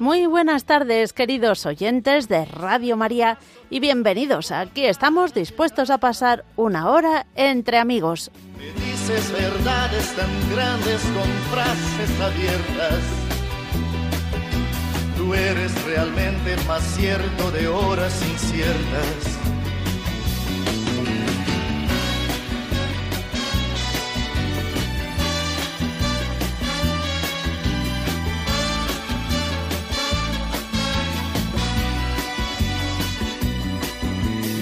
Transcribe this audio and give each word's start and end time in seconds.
Muy 0.00 0.26
buenas 0.26 0.64
tardes, 0.64 1.12
queridos 1.12 1.66
oyentes 1.66 2.28
de 2.28 2.44
Radio 2.44 2.96
María, 2.96 3.38
y 3.68 3.80
bienvenidos. 3.80 4.52
Aquí 4.52 4.84
estamos 4.84 5.34
dispuestos 5.34 5.90
a 5.90 5.98
pasar 5.98 6.44
una 6.54 6.88
hora 6.88 7.26
entre 7.34 7.78
amigos. 7.78 8.30
Me 8.56 8.66
dices 8.80 9.32
verdades 9.32 10.14
tan 10.14 10.30
grandes 10.54 11.02
con 11.02 11.28
frases 11.50 12.20
abiertas. 12.20 13.00
Tú 15.16 15.34
eres 15.34 15.84
realmente 15.84 16.56
más 16.68 16.84
cierto 16.96 17.50
de 17.50 17.66
horas 17.66 18.22
inciertas. 18.22 19.38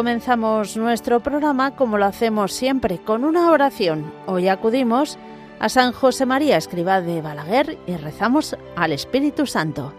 Comenzamos 0.00 0.78
nuestro 0.78 1.20
programa 1.20 1.76
como 1.76 1.98
lo 1.98 2.06
hacemos 2.06 2.54
siempre, 2.54 2.96
con 3.00 3.22
una 3.22 3.50
oración. 3.50 4.10
Hoy 4.26 4.48
acudimos 4.48 5.18
a 5.58 5.68
San 5.68 5.92
José 5.92 6.24
María 6.24 6.56
Escribá 6.56 7.02
de 7.02 7.20
Balaguer 7.20 7.76
y 7.86 7.96
rezamos 7.96 8.56
al 8.76 8.92
Espíritu 8.92 9.44
Santo. 9.44 9.92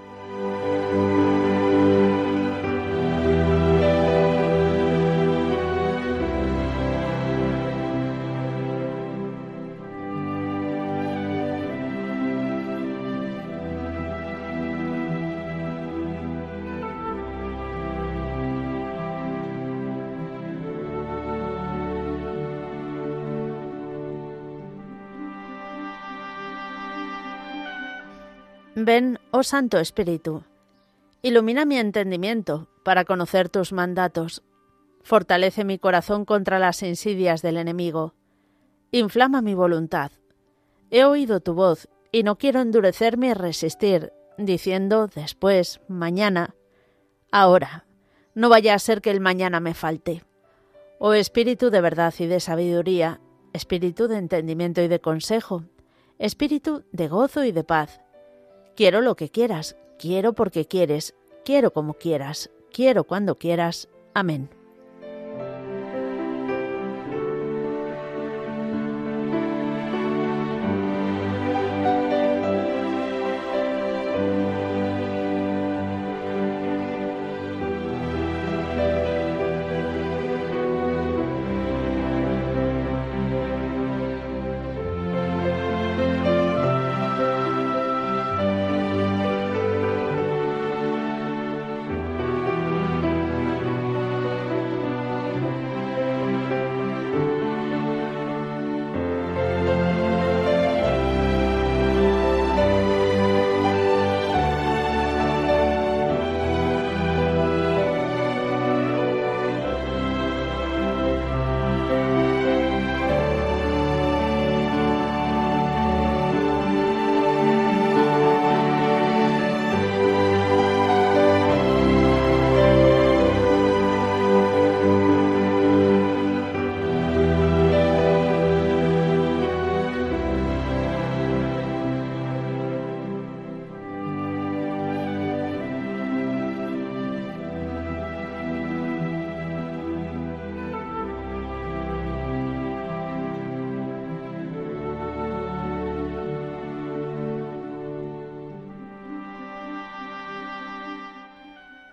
Ven, 28.86 29.20
oh 29.32 29.44
Santo 29.44 29.80
Espíritu, 29.80 30.44
ilumina 31.22 31.66
mi 31.66 31.78
entendimiento 31.78 32.68
para 32.84 33.06
conocer 33.06 33.50
tus 33.50 33.74
mandatos, 33.74 34.44
fortalece 35.04 35.64
mi 35.64 35.78
corazón 35.78 36.26
contra 36.26 36.58
las 36.58 36.82
insidias 36.82 37.42
del 37.42 37.58
enemigo, 37.58 38.14
inflama 38.92 39.42
mi 39.42 39.54
voluntad. 39.54 40.12
He 40.90 41.06
oído 41.06 41.40
tu 41.40 41.54
voz 41.54 41.90
y 42.12 42.24
no 42.24 42.38
quiero 42.38 42.60
endurecerme 42.62 43.28
y 43.28 43.34
resistir, 43.34 44.14
diciendo 44.38 45.08
después, 45.08 45.80
mañana, 45.88 46.56
ahora, 47.32 47.86
no 48.34 48.50
vaya 48.50 48.74
a 48.74 48.80
ser 48.80 49.02
que 49.02 49.12
el 49.12 49.20
mañana 49.20 49.60
me 49.60 49.74
falte. 49.74 50.24
Oh 50.98 51.14
Espíritu 51.14 51.70
de 51.70 51.82
verdad 51.82 52.14
y 52.18 52.26
de 52.26 52.40
sabiduría, 52.40 53.22
Espíritu 53.54 54.08
de 54.08 54.18
entendimiento 54.18 54.82
y 54.82 54.88
de 54.88 55.02
consejo, 55.02 55.66
Espíritu 56.20 56.84
de 56.92 57.08
gozo 57.08 57.44
y 57.44 57.52
de 57.52 57.64
paz, 57.64 58.01
Quiero 58.82 59.02
lo 59.02 59.16
que 59.16 59.30
quieras, 59.30 59.76
quiero 60.00 60.34
porque 60.34 60.66
quieres, 60.66 61.14
quiero 61.46 61.72
como 61.72 61.94
quieras, 61.94 62.50
quiero 62.72 63.04
cuando 63.04 63.38
quieras. 63.38 63.88
Amén. 64.16 64.50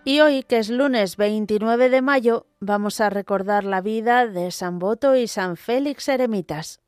Y 0.09 0.21
hoy, 0.21 0.43
que 0.43 0.57
es 0.57 0.71
lunes 0.71 1.19
29 1.19 1.91
de 1.91 2.01
mayo, 2.01 2.47
vamos 2.61 3.03
a 3.03 3.11
recordar 3.11 3.65
la 3.65 3.83
vida 3.83 4.27
de 4.27 4.51
San 4.53 4.79
Boto 4.79 5.15
y 5.17 5.29
San 5.29 5.59
Félix 5.59 6.09
Eremitas. 6.09 6.81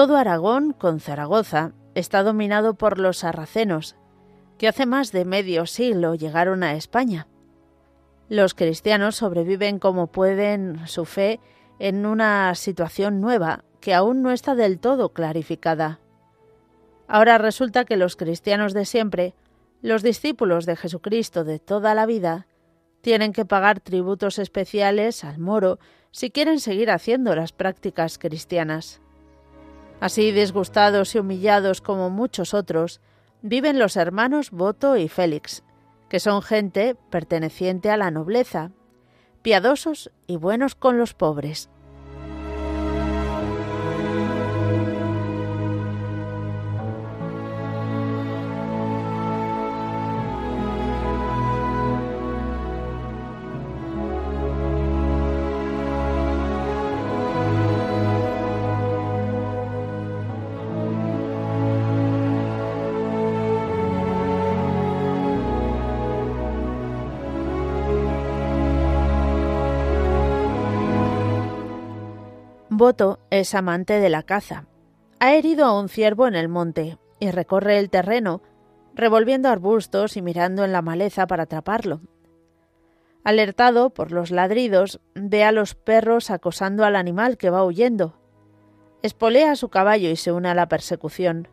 Todo 0.00 0.16
Aragón, 0.16 0.72
con 0.72 0.98
Zaragoza, 0.98 1.72
está 1.94 2.22
dominado 2.22 2.72
por 2.72 2.98
los 2.98 3.18
sarracenos, 3.18 3.96
que 4.56 4.66
hace 4.66 4.86
más 4.86 5.12
de 5.12 5.26
medio 5.26 5.66
siglo 5.66 6.14
llegaron 6.14 6.62
a 6.62 6.72
España. 6.72 7.28
Los 8.30 8.54
cristianos 8.54 9.16
sobreviven 9.16 9.78
como 9.78 10.06
pueden 10.06 10.86
su 10.86 11.04
fe 11.04 11.38
en 11.78 12.06
una 12.06 12.54
situación 12.54 13.20
nueva 13.20 13.62
que 13.82 13.92
aún 13.92 14.22
no 14.22 14.30
está 14.30 14.54
del 14.54 14.78
todo 14.78 15.12
clarificada. 15.12 16.00
Ahora 17.06 17.36
resulta 17.36 17.84
que 17.84 17.98
los 17.98 18.16
cristianos 18.16 18.72
de 18.72 18.86
siempre, 18.86 19.34
los 19.82 20.02
discípulos 20.02 20.64
de 20.64 20.76
Jesucristo 20.76 21.44
de 21.44 21.58
toda 21.58 21.94
la 21.94 22.06
vida, 22.06 22.46
tienen 23.02 23.34
que 23.34 23.44
pagar 23.44 23.80
tributos 23.80 24.38
especiales 24.38 25.24
al 25.24 25.38
moro 25.38 25.78
si 26.10 26.30
quieren 26.30 26.58
seguir 26.58 26.90
haciendo 26.90 27.36
las 27.36 27.52
prácticas 27.52 28.16
cristianas. 28.16 29.02
Así, 30.00 30.32
disgustados 30.32 31.14
y 31.14 31.18
humillados 31.18 31.82
como 31.82 32.08
muchos 32.08 32.54
otros, 32.54 33.00
viven 33.42 33.78
los 33.78 33.96
hermanos 33.96 34.50
Boto 34.50 34.96
y 34.96 35.08
Félix, 35.08 35.62
que 36.08 36.20
son 36.20 36.40
gente 36.42 36.96
perteneciente 37.10 37.90
a 37.90 37.98
la 37.98 38.10
nobleza, 38.10 38.70
piadosos 39.42 40.10
y 40.26 40.36
buenos 40.36 40.74
con 40.74 40.98
los 40.98 41.12
pobres. 41.12 41.68
Boto 72.72 73.18
es 73.30 73.56
amante 73.56 73.94
de 73.94 74.08
la 74.08 74.22
caza. 74.22 74.66
Ha 75.18 75.34
herido 75.34 75.64
a 75.64 75.76
un 75.76 75.88
ciervo 75.88 76.28
en 76.28 76.36
el 76.36 76.48
monte 76.48 76.98
y 77.18 77.32
recorre 77.32 77.80
el 77.80 77.90
terreno, 77.90 78.42
revolviendo 78.94 79.48
arbustos 79.48 80.16
y 80.16 80.22
mirando 80.22 80.64
en 80.64 80.70
la 80.70 80.80
maleza 80.80 81.26
para 81.26 81.42
atraparlo. 81.42 82.00
Alertado 83.24 83.90
por 83.90 84.12
los 84.12 84.30
ladridos, 84.30 85.00
ve 85.16 85.42
a 85.42 85.50
los 85.50 85.74
perros 85.74 86.30
acosando 86.30 86.84
al 86.84 86.94
animal 86.94 87.38
que 87.38 87.50
va 87.50 87.64
huyendo. 87.64 88.20
Espolea 89.02 89.50
a 89.50 89.56
su 89.56 89.68
caballo 89.68 90.08
y 90.08 90.14
se 90.14 90.30
une 90.30 90.48
a 90.48 90.54
la 90.54 90.68
persecución. 90.68 91.48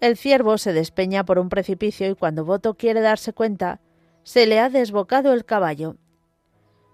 El 0.00 0.18
ciervo 0.18 0.58
se 0.58 0.74
despeña 0.74 1.24
por 1.24 1.38
un 1.38 1.48
precipicio 1.48 2.06
y 2.10 2.14
cuando 2.14 2.44
Boto 2.44 2.74
quiere 2.74 3.00
darse 3.00 3.32
cuenta, 3.32 3.80
se 4.24 4.46
le 4.46 4.60
ha 4.60 4.68
desbocado 4.68 5.32
el 5.32 5.46
caballo. 5.46 5.96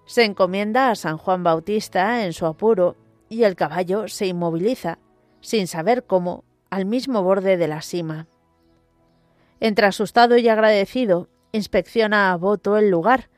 Se 0.06 0.24
encomienda 0.24 0.90
a 0.90 0.94
San 0.94 1.18
Juan 1.18 1.42
Bautista 1.42 2.24
en 2.24 2.32
su 2.32 2.46
apuro 2.46 2.96
y 3.28 3.44
el 3.44 3.56
caballo 3.56 4.08
se 4.08 4.26
inmoviliza, 4.26 4.98
sin 5.40 5.66
saber 5.66 6.04
cómo, 6.04 6.44
al 6.70 6.84
mismo 6.84 7.22
borde 7.22 7.56
de 7.56 7.68
la 7.68 7.82
cima. 7.82 8.26
Entre 9.60 9.86
asustado 9.86 10.36
y 10.36 10.48
agradecido, 10.48 11.28
inspecciona 11.52 12.32
a 12.32 12.36
Boto 12.36 12.76
el 12.76 12.90
lugar, 12.90 13.30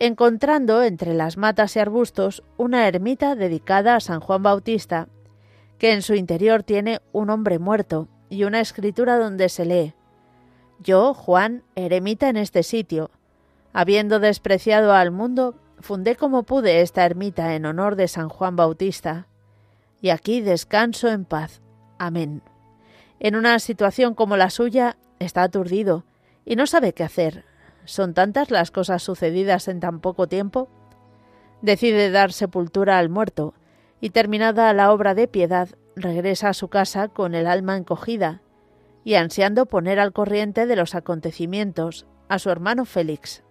encontrando 0.00 0.82
entre 0.82 1.14
las 1.14 1.36
matas 1.36 1.76
y 1.76 1.78
arbustos 1.78 2.42
una 2.56 2.88
ermita 2.88 3.36
dedicada 3.36 3.96
a 3.96 4.00
San 4.00 4.20
Juan 4.20 4.42
Bautista, 4.42 5.08
que 5.78 5.92
en 5.92 6.02
su 6.02 6.14
interior 6.14 6.62
tiene 6.62 7.00
un 7.12 7.30
hombre 7.30 7.58
muerto 7.58 8.08
y 8.28 8.44
una 8.44 8.60
escritura 8.60 9.18
donde 9.18 9.48
se 9.48 9.64
lee 9.64 9.94
Yo, 10.80 11.14
Juan, 11.14 11.62
eremita 11.74 12.28
en 12.28 12.36
este 12.36 12.62
sitio, 12.62 13.10
habiendo 13.72 14.18
despreciado 14.20 14.92
al 14.92 15.10
mundo, 15.10 15.54
fundé 15.84 16.16
como 16.16 16.44
pude 16.44 16.80
esta 16.80 17.04
ermita 17.04 17.54
en 17.54 17.66
honor 17.66 17.94
de 17.94 18.08
San 18.08 18.30
Juan 18.30 18.56
Bautista, 18.56 19.28
y 20.00 20.08
aquí 20.08 20.40
descanso 20.40 21.08
en 21.08 21.26
paz. 21.26 21.60
Amén. 21.98 22.42
En 23.20 23.36
una 23.36 23.58
situación 23.58 24.14
como 24.14 24.38
la 24.38 24.48
suya, 24.48 24.96
está 25.18 25.42
aturdido 25.42 26.04
y 26.46 26.56
no 26.56 26.66
sabe 26.66 26.94
qué 26.94 27.04
hacer. 27.04 27.44
¿Son 27.84 28.14
tantas 28.14 28.50
las 28.50 28.70
cosas 28.70 29.02
sucedidas 29.02 29.68
en 29.68 29.80
tan 29.80 30.00
poco 30.00 30.26
tiempo? 30.26 30.68
Decide 31.60 32.10
dar 32.10 32.32
sepultura 32.32 32.98
al 32.98 33.10
muerto, 33.10 33.52
y 34.00 34.10
terminada 34.10 34.72
la 34.72 34.90
obra 34.90 35.14
de 35.14 35.28
piedad, 35.28 35.68
regresa 35.96 36.48
a 36.48 36.54
su 36.54 36.68
casa 36.68 37.08
con 37.08 37.34
el 37.34 37.46
alma 37.46 37.76
encogida, 37.76 38.40
y 39.04 39.14
ansiando 39.14 39.66
poner 39.66 40.00
al 40.00 40.14
corriente 40.14 40.66
de 40.66 40.76
los 40.76 40.94
acontecimientos 40.94 42.06
a 42.28 42.38
su 42.38 42.48
hermano 42.50 42.86
Félix. 42.86 43.43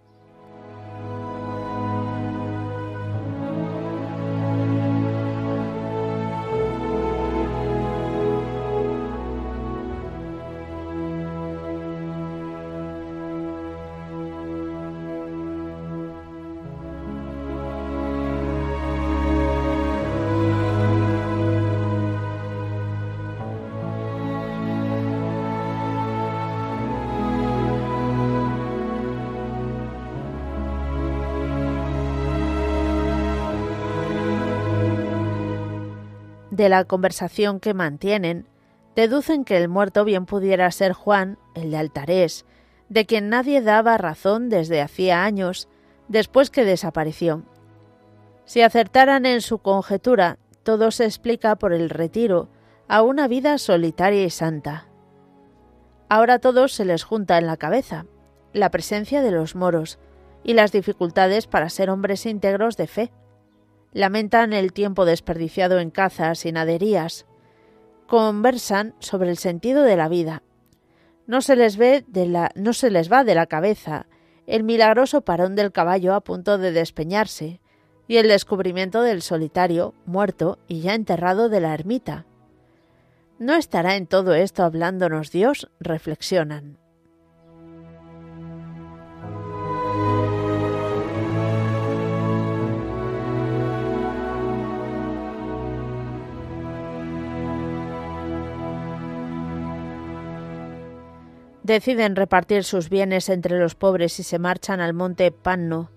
De 36.56 36.68
la 36.68 36.84
conversación 36.84 37.60
que 37.60 37.74
mantienen, 37.74 38.46
deducen 38.94 39.44
que 39.44 39.56
el 39.56 39.68
muerto 39.68 40.04
bien 40.04 40.26
pudiera 40.26 40.70
ser 40.70 40.92
Juan, 40.92 41.38
el 41.54 41.70
de 41.70 41.76
Altarés, 41.78 42.44
de 42.88 43.06
quien 43.06 43.28
nadie 43.28 43.60
daba 43.60 43.98
razón 43.98 44.48
desde 44.48 44.80
hacía 44.80 45.24
años, 45.24 45.68
después 46.08 46.50
que 46.50 46.64
desapareció. 46.64 47.42
Si 48.44 48.62
acertaran 48.62 49.26
en 49.26 49.40
su 49.40 49.58
conjetura, 49.58 50.38
todo 50.62 50.90
se 50.90 51.04
explica 51.04 51.56
por 51.56 51.72
el 51.72 51.90
retiro 51.90 52.48
a 52.88 53.02
una 53.02 53.28
vida 53.28 53.58
solitaria 53.58 54.24
y 54.24 54.30
santa. 54.30 54.86
Ahora 56.08 56.38
todo 56.38 56.68
se 56.68 56.84
les 56.84 57.02
junta 57.02 57.38
en 57.38 57.46
la 57.46 57.56
cabeza, 57.56 58.06
la 58.52 58.70
presencia 58.70 59.22
de 59.22 59.30
los 59.30 59.56
moros 59.56 59.98
y 60.44 60.52
las 60.52 60.70
dificultades 60.70 61.46
para 61.46 61.70
ser 61.70 61.90
hombres 61.90 62.26
íntegros 62.26 62.76
de 62.76 62.86
fe. 62.86 63.12
Lamentan 63.94 64.52
el 64.52 64.74
tiempo 64.74 65.06
desperdiciado 65.06 65.78
en 65.78 65.90
cazas 65.90 66.44
y 66.44 66.52
naderías. 66.52 67.24
Conversan 68.06 68.94
sobre 68.98 69.30
el 69.30 69.38
sentido 69.38 69.84
de 69.84 69.96
la 69.96 70.08
vida. 70.08 70.42
No 71.26 71.40
se 71.40 71.56
les 71.56 71.78
ve 71.78 72.04
de 72.06 72.26
la, 72.26 72.50
no 72.54 72.74
se 72.74 72.90
les 72.90 73.10
va 73.10 73.24
de 73.24 73.34
la 73.34 73.46
cabeza 73.46 74.06
el 74.46 74.62
milagroso 74.62 75.22
parón 75.22 75.54
del 75.54 75.72
caballo 75.72 76.14
a 76.14 76.20
punto 76.20 76.58
de 76.58 76.72
despeñarse 76.72 77.60
y 78.06 78.18
el 78.18 78.28
descubrimiento 78.28 79.02
del 79.02 79.22
solitario, 79.22 79.94
muerto 80.04 80.58
y 80.68 80.80
ya 80.80 80.94
enterrado 80.94 81.48
de 81.48 81.60
la 81.60 81.72
ermita. 81.72 82.26
¿No 83.38 83.54
estará 83.54 83.96
en 83.96 84.06
todo 84.06 84.34
esto 84.34 84.62
hablándonos 84.62 85.30
Dios? 85.30 85.70
reflexionan. 85.80 86.83
Deciden 101.64 102.14
repartir 102.14 102.62
sus 102.62 102.90
bienes 102.90 103.30
entre 103.30 103.58
los 103.58 103.74
pobres 103.74 104.20
y 104.20 104.22
se 104.22 104.38
marchan 104.38 104.82
al 104.82 104.92
monte 104.92 105.32
Panno. 105.32 105.90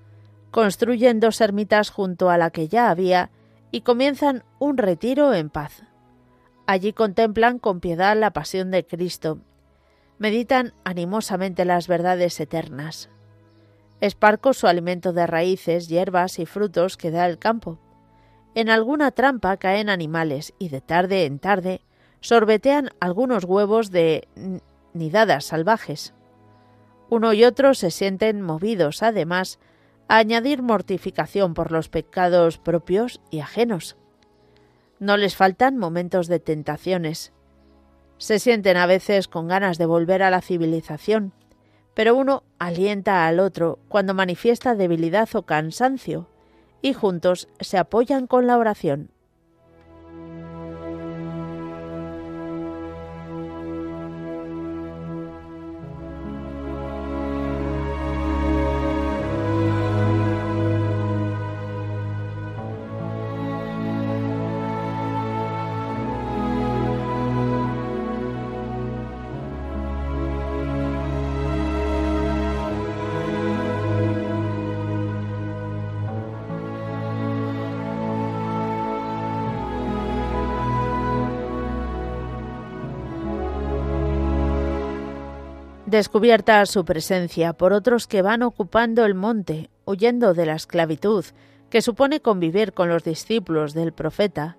Construyen 0.49 1.19
dos 1.19 1.41
ermitas 1.41 1.89
junto 1.89 2.29
a 2.29 2.37
la 2.37 2.51
que 2.51 2.69
ya 2.69 2.89
había 2.89 3.31
y 3.69 3.81
comienzan 3.81 4.45
un 4.59 4.77
retiro 4.77 5.33
en 5.33 5.49
paz. 5.49 5.83
Allí 6.67 6.93
contemplan 6.93 7.59
con 7.59 7.81
piedad 7.81 8.15
la 8.15 8.31
pasión 8.31 8.71
de 8.71 8.85
Cristo. 8.85 9.39
Meditan 10.19 10.73
animosamente 10.85 11.65
las 11.65 11.89
verdades 11.89 12.39
eternas. 12.39 13.09
Esparco 13.99 14.53
su 14.53 14.67
alimento 14.67 15.11
de 15.11 15.27
raíces, 15.27 15.89
hierbas 15.89 16.39
y 16.39 16.45
frutos 16.45 16.95
que 16.95 17.11
da 17.11 17.25
el 17.25 17.39
campo. 17.39 17.77
En 18.55 18.69
alguna 18.69 19.11
trampa 19.11 19.57
caen 19.57 19.89
animales 19.89 20.53
y 20.59 20.69
de 20.69 20.79
tarde 20.79 21.25
en 21.25 21.39
tarde 21.39 21.81
sorbetean 22.21 22.89
algunos 23.01 23.43
huevos 23.43 23.91
de 23.91 24.29
nidadas 24.97 25.45
salvajes. 25.45 26.13
Uno 27.09 27.33
y 27.33 27.45
otro 27.45 27.73
se 27.73 27.91
sienten 27.91 28.41
movidos, 28.41 29.01
además, 29.01 29.59
a 30.07 30.17
añadir 30.17 30.61
mortificación 30.61 31.53
por 31.53 31.71
los 31.71 31.89
pecados 31.89 32.57
propios 32.57 33.21
y 33.29 33.39
ajenos. 33.39 33.97
No 34.99 35.17
les 35.17 35.35
faltan 35.35 35.77
momentos 35.77 36.27
de 36.27 36.39
tentaciones. 36.39 37.33
Se 38.17 38.39
sienten 38.39 38.77
a 38.77 38.87
veces 38.87 39.27
con 39.27 39.47
ganas 39.47 39.77
de 39.77 39.85
volver 39.85 40.23
a 40.23 40.31
la 40.31 40.41
civilización, 40.41 41.33
pero 41.93 42.15
uno 42.15 42.43
alienta 42.59 43.27
al 43.27 43.39
otro 43.39 43.79
cuando 43.87 44.13
manifiesta 44.13 44.75
debilidad 44.75 45.29
o 45.33 45.43
cansancio, 45.43 46.27
y 46.81 46.93
juntos 46.93 47.47
se 47.59 47.77
apoyan 47.77 48.27
con 48.27 48.47
la 48.47 48.57
oración. 48.57 49.11
Descubierta 85.87 86.65
su 86.65 86.83
presencia 86.83 87.53
por 87.53 87.71
otros 87.71 88.07
que 88.07 88.21
van 88.21 88.43
ocupando 88.43 89.05
el 89.05 89.15
monte, 89.15 89.69
huyendo 89.85 90.33
de 90.33 90.45
la 90.45 90.55
esclavitud 90.55 91.25
que 91.69 91.81
supone 91.81 92.21
convivir 92.21 92.73
con 92.73 92.89
los 92.89 93.03
discípulos 93.03 93.73
del 93.73 93.93
profeta, 93.93 94.57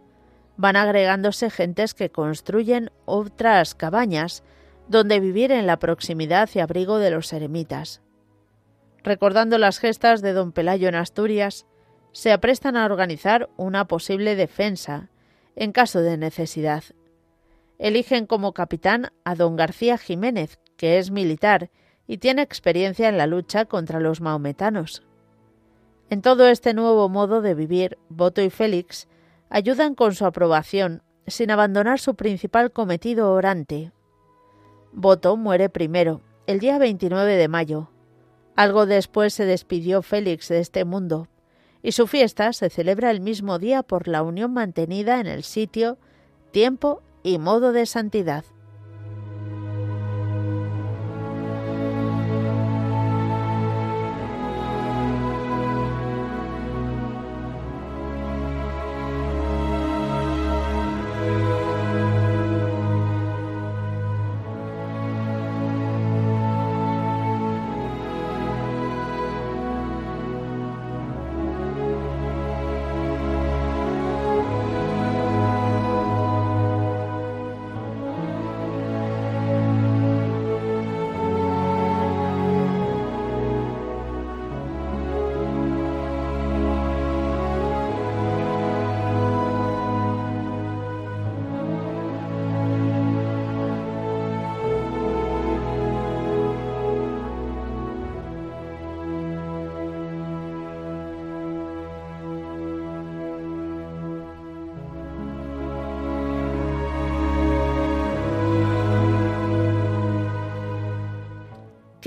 van 0.57 0.77
agregándose 0.77 1.51
gentes 1.51 1.95
que 1.95 2.11
construyen 2.11 2.91
otras 3.05 3.75
cabañas 3.75 4.43
donde 4.89 5.21
vivir 5.21 5.53
en 5.53 5.67
la 5.67 5.79
proximidad 5.79 6.49
y 6.55 6.61
abrigo 6.61 6.99
de 6.99 7.11
los 7.11 7.33
eremitas. 7.33 8.01
Recordando 9.05 9.59
las 9.59 9.79
gestas 9.79 10.23
de 10.23 10.33
don 10.33 10.53
Pelayo 10.53 10.89
en 10.89 10.95
Asturias, 10.95 11.67
se 12.13 12.33
aprestan 12.33 12.77
a 12.77 12.87
organizar 12.87 13.51
una 13.59 13.87
posible 13.87 14.35
defensa 14.35 15.11
en 15.57 15.73
caso 15.73 16.01
de 16.01 16.17
necesidad. 16.17 16.85
Eligen 17.79 18.27
como 18.27 18.55
capitán 18.55 19.13
a 19.25 19.35
don 19.35 19.57
García 19.57 19.99
Jiménez, 19.99 20.59
que 20.79 20.97
es 20.97 21.11
militar 21.11 21.69
y 22.07 22.17
tiene 22.17 22.41
experiencia 22.41 23.11
en 23.11 23.19
la 23.19 23.27
lucha 23.27 23.67
contra 23.67 24.01
los 24.01 24.23
maometanos. 24.23 25.03
En 26.09 26.23
todo 26.23 26.49
este 26.49 26.73
nuevo 26.73 27.11
modo 27.11 27.43
de 27.43 27.55
vivir, 27.55 27.99
Boto 28.09 28.41
y 28.41 28.49
Félix 28.49 29.09
ayudan 29.51 29.95
con 29.95 30.15
su 30.15 30.25
aprobación, 30.25 31.03
sin 31.27 31.51
abandonar 31.51 31.99
su 31.99 32.15
principal 32.15 32.73
cometido 32.73 33.31
orante. 33.33 33.93
Boto 34.93 35.37
muere 35.37 35.69
primero, 35.69 36.23
el 36.47 36.61
día 36.61 36.79
29 36.79 37.37
de 37.37 37.49
mayo. 37.49 37.91
Algo 38.57 38.87
después 38.87 39.35
se 39.35 39.45
despidió 39.45 40.01
Félix 40.01 40.49
de 40.49 40.61
este 40.61 40.87
mundo, 40.87 41.29
y 41.83 41.93
su 41.93 42.07
fiesta 42.07 42.55
se 42.55 42.71
celebra 42.71 43.11
el 43.11 43.21
mismo 43.21 43.59
día 43.59 43.83
por 43.83 44.09
la 44.09 44.23
unión 44.23 44.55
mantenida 44.55 45.21
en 45.21 45.27
el 45.27 45.43
sitio, 45.43 45.99
tiempo 46.53 47.03
y 47.23 47.39
modo 47.39 47.73
de 47.73 47.85
santidad. 47.85 48.45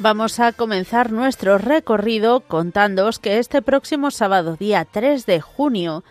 Vamos 0.05 0.39
a 0.39 0.51
comenzar 0.51 1.11
nuestro 1.11 1.57
recorrido 1.57 2.41
contándoos 2.41 3.17
que 3.17 3.39
este 3.39 3.63
próximo 3.63 4.11
sábado, 4.11 4.55
día 4.55 4.85
3 4.85 5.25
de 5.25 5.41
junio, 5.41 6.03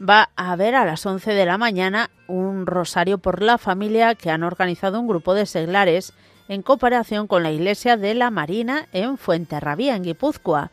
va 0.00 0.30
a 0.36 0.52
haber 0.52 0.76
a 0.76 0.84
las 0.84 1.04
11 1.04 1.34
de 1.34 1.46
la 1.46 1.58
mañana 1.58 2.10
un 2.28 2.64
rosario 2.64 3.18
por 3.18 3.42
la 3.42 3.58
familia 3.58 4.14
que 4.14 4.30
han 4.30 4.44
organizado 4.44 5.00
un 5.00 5.08
grupo 5.08 5.34
de 5.34 5.46
seglares 5.46 6.12
en 6.46 6.62
cooperación 6.62 7.26
con 7.26 7.42
la 7.42 7.50
Iglesia 7.50 7.96
de 7.96 8.14
la 8.14 8.30
Marina 8.30 8.86
en 8.92 9.18
Fuenterrabía, 9.18 9.96
en 9.96 10.04
Guipúzcoa. 10.04 10.70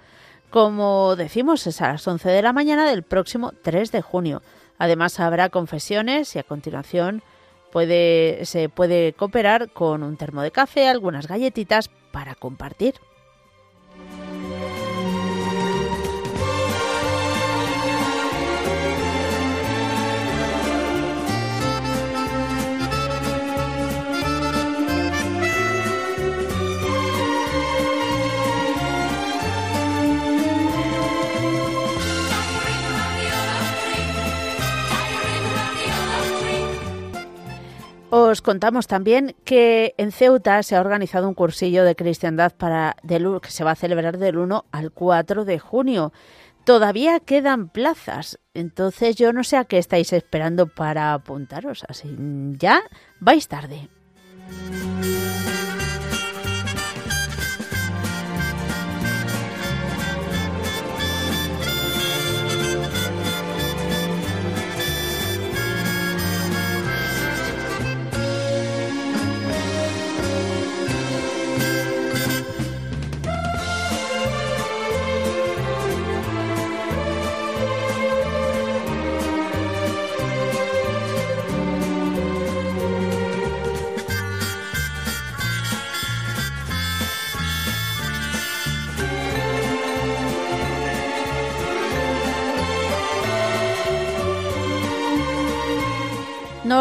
Como 0.52 1.16
decimos, 1.16 1.66
es 1.66 1.82
a 1.82 1.94
las 1.94 2.08
11 2.08 2.30
de 2.30 2.44
la 2.44 2.54
mañana 2.54 2.88
del 2.88 3.02
próximo 3.02 3.54
3 3.64 3.92
de 3.92 4.04
junio. 4.04 4.44
Además 4.78 5.20
habrá 5.20 5.50
confesiones 5.50 6.36
y 6.36 6.38
a 6.38 6.44
continuación 6.44 7.24
se 8.44 8.70
puede 8.74 9.14
cooperar 9.14 9.70
con 9.70 10.04
un 10.04 10.18
termo 10.18 10.42
de 10.42 10.52
café, 10.52 10.88
algunas 10.88 11.28
galletitas 11.28 11.90
para 12.12 12.36
compartir. 12.36 12.96
Os 38.10 38.42
contamos 38.42 38.88
también 38.88 39.36
que 39.44 39.94
en 39.98 40.14
Ceuta 40.14 40.64
se 40.64 40.78
ha 40.78 40.82
organizado 40.82 41.28
un 41.28 41.34
cursillo 41.34 41.84
de 41.84 41.96
cristiandad 41.96 42.54
para 42.56 42.96
que 43.04 43.52
se 43.52 43.66
va 43.66 43.72
a 43.72 43.76
celebrar 43.76 44.18
del 44.18 44.38
1 44.38 44.66
al 44.72 44.92
4 44.92 45.44
de 45.44 45.60
junio. 45.60 46.14
Todavía 46.64 47.20
quedan 47.20 47.68
plazas, 47.68 48.40
entonces 48.54 49.18
yo 49.18 49.34
no 49.34 49.44
sé 49.44 49.58
a 49.58 49.66
qué 49.66 49.78
estáis 49.78 50.14
esperando 50.14 50.68
para 50.68 51.14
apuntaros, 51.14 51.84
así 51.88 52.16
ya 52.58 52.82
vais 53.20 53.48
tarde. 53.48 53.90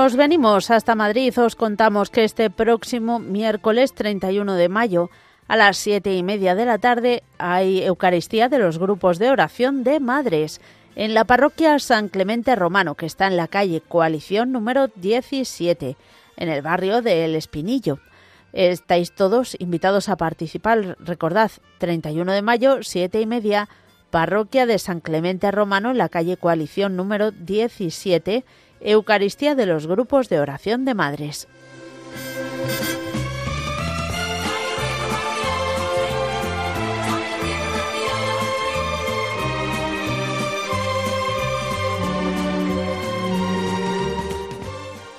Nos 0.06 0.14
venimos 0.14 0.70
hasta 0.70 0.94
Madrid. 0.94 1.36
Os 1.36 1.56
contamos 1.56 2.10
que 2.10 2.22
este 2.22 2.48
próximo 2.48 3.18
miércoles 3.18 3.92
31 3.92 4.54
de 4.54 4.68
mayo 4.68 5.10
a 5.48 5.56
las 5.56 5.78
siete 5.78 6.14
y 6.14 6.22
media 6.22 6.54
de 6.54 6.64
la 6.64 6.78
tarde 6.78 7.24
hay 7.38 7.82
Eucaristía 7.82 8.48
de 8.48 8.60
los 8.60 8.78
grupos 8.78 9.18
de 9.18 9.30
oración 9.32 9.82
de 9.82 9.98
madres 9.98 10.60
en 10.94 11.12
la 11.12 11.24
parroquia 11.24 11.80
San 11.80 12.08
Clemente 12.08 12.54
Romano, 12.54 12.94
que 12.94 13.04
está 13.04 13.26
en 13.26 13.36
la 13.36 13.48
calle 13.48 13.80
Coalición 13.80 14.52
número 14.52 14.86
17, 14.94 15.96
en 16.36 16.48
el 16.48 16.62
barrio 16.62 17.02
de 17.02 17.24
El 17.24 17.34
Espinillo. 17.34 17.98
Estáis 18.52 19.12
todos 19.12 19.56
invitados 19.58 20.08
a 20.08 20.16
participar. 20.16 20.96
Recordad, 21.00 21.50
31 21.78 22.30
de 22.30 22.42
mayo, 22.42 22.78
siete 22.84 23.20
y 23.20 23.26
media, 23.26 23.68
parroquia 24.12 24.66
de 24.66 24.78
San 24.78 25.00
Clemente 25.00 25.50
Romano, 25.50 25.90
en 25.90 25.98
la 25.98 26.08
calle 26.08 26.36
Coalición 26.36 26.94
número 26.94 27.32
17, 27.32 28.44
Eucaristía 28.80 29.54
de 29.54 29.66
los 29.66 29.86
grupos 29.86 30.28
de 30.28 30.40
oración 30.40 30.84
de 30.84 30.94
madres. 30.94 31.48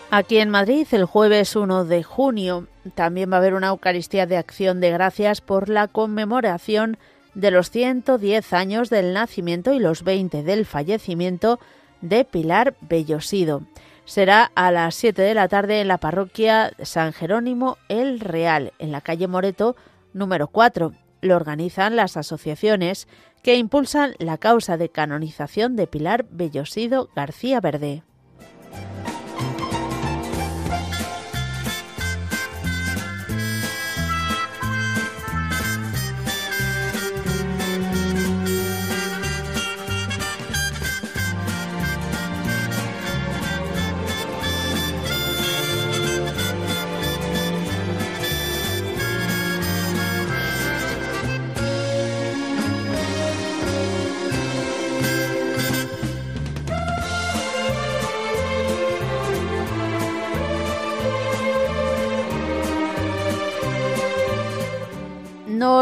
Aquí 0.09 0.37
en 0.37 0.49
Madrid, 0.49 0.87
el 0.91 1.03
jueves 1.05 1.55
1 1.55 1.85
de 1.85 2.01
junio, 2.01 2.67
también 2.95 3.29
va 3.29 3.35
a 3.35 3.39
haber 3.39 3.53
una 3.53 3.67
Eucaristía 3.67 4.25
de 4.25 4.37
acción 4.37 4.79
de 4.79 4.89
gracias 4.89 5.41
por 5.41 5.67
la 5.67 5.87
conmemoración 5.87 6.97
de 7.35 7.51
los 7.51 7.69
110 7.69 8.53
años 8.53 8.89
del 8.89 9.13
nacimiento 9.13 9.73
y 9.73 9.79
los 9.79 10.03
20 10.03 10.41
del 10.43 10.65
fallecimiento 10.65 11.59
de 12.01 12.25
Pilar 12.25 12.75
Bellosido. 12.81 13.63
Será 14.05 14.51
a 14.55 14.71
las 14.71 14.95
7 14.95 15.21
de 15.21 15.33
la 15.33 15.47
tarde 15.47 15.81
en 15.81 15.87
la 15.87 15.97
parroquia 15.97 16.71
San 16.81 17.11
Jerónimo 17.11 17.77
el 17.89 18.19
Real, 18.19 18.71
en 18.79 18.91
la 18.91 19.01
calle 19.01 19.27
Moreto 19.27 19.75
número 20.13 20.47
4. 20.47 20.93
Lo 21.21 21.35
organizan 21.35 21.95
las 21.95 22.15
asociaciones 22.15 23.07
que 23.43 23.55
impulsan 23.55 24.13
la 24.19 24.37
causa 24.37 24.77
de 24.77 24.89
canonización 24.89 25.75
de 25.75 25.87
Pilar 25.87 26.25
Bellosido 26.29 27.09
García 27.15 27.59
Verde. 27.59 28.03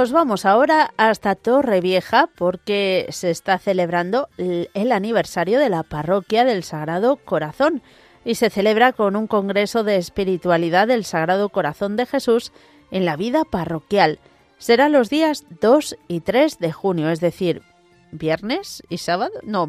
Nos 0.06 0.12
vamos 0.12 0.46
ahora 0.46 0.94
hasta 0.98 1.34
Torrevieja 1.34 2.30
porque 2.38 3.08
se 3.10 3.32
está 3.32 3.58
celebrando 3.58 4.30
el 4.38 4.92
aniversario 4.92 5.60
de 5.60 5.70
la 5.70 5.82
parroquia 5.82 6.46
del 6.46 6.64
Sagrado 6.64 7.16
Corazón 7.16 7.82
y 8.24 8.36
se 8.36 8.52
celebra 8.52 8.94
con 8.94 9.16
un 9.16 9.26
congreso 9.26 9.84
de 9.84 9.96
espiritualidad 9.96 10.88
del 10.88 11.06
Sagrado 11.06 11.50
Corazón 11.50 11.96
de 11.96 12.06
Jesús 12.06 12.52
en 12.92 13.04
la 13.04 13.16
vida 13.16 13.46
parroquial. 13.46 14.20
Será 14.60 14.90
los 14.90 15.10
días 15.10 15.44
2 15.60 15.98
y 16.08 16.20
3 16.20 16.60
de 16.60 16.72
junio, 16.72 17.10
es 17.10 17.20
decir, 17.20 17.64
viernes 18.12 18.84
y 18.90 19.00
sábado, 19.00 19.34
no, 19.42 19.68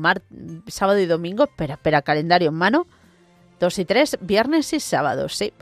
sábado 0.66 0.98
y 0.98 1.06
domingo, 1.06 1.44
espera, 1.44 1.76
espera, 1.76 2.02
calendario 2.02 2.50
en 2.50 2.56
mano. 2.56 2.86
2 3.60 3.78
y 3.78 3.84
3, 3.84 4.18
viernes 4.20 4.72
y 4.72 4.80
sábado, 4.80 5.28
sí. 5.28 5.52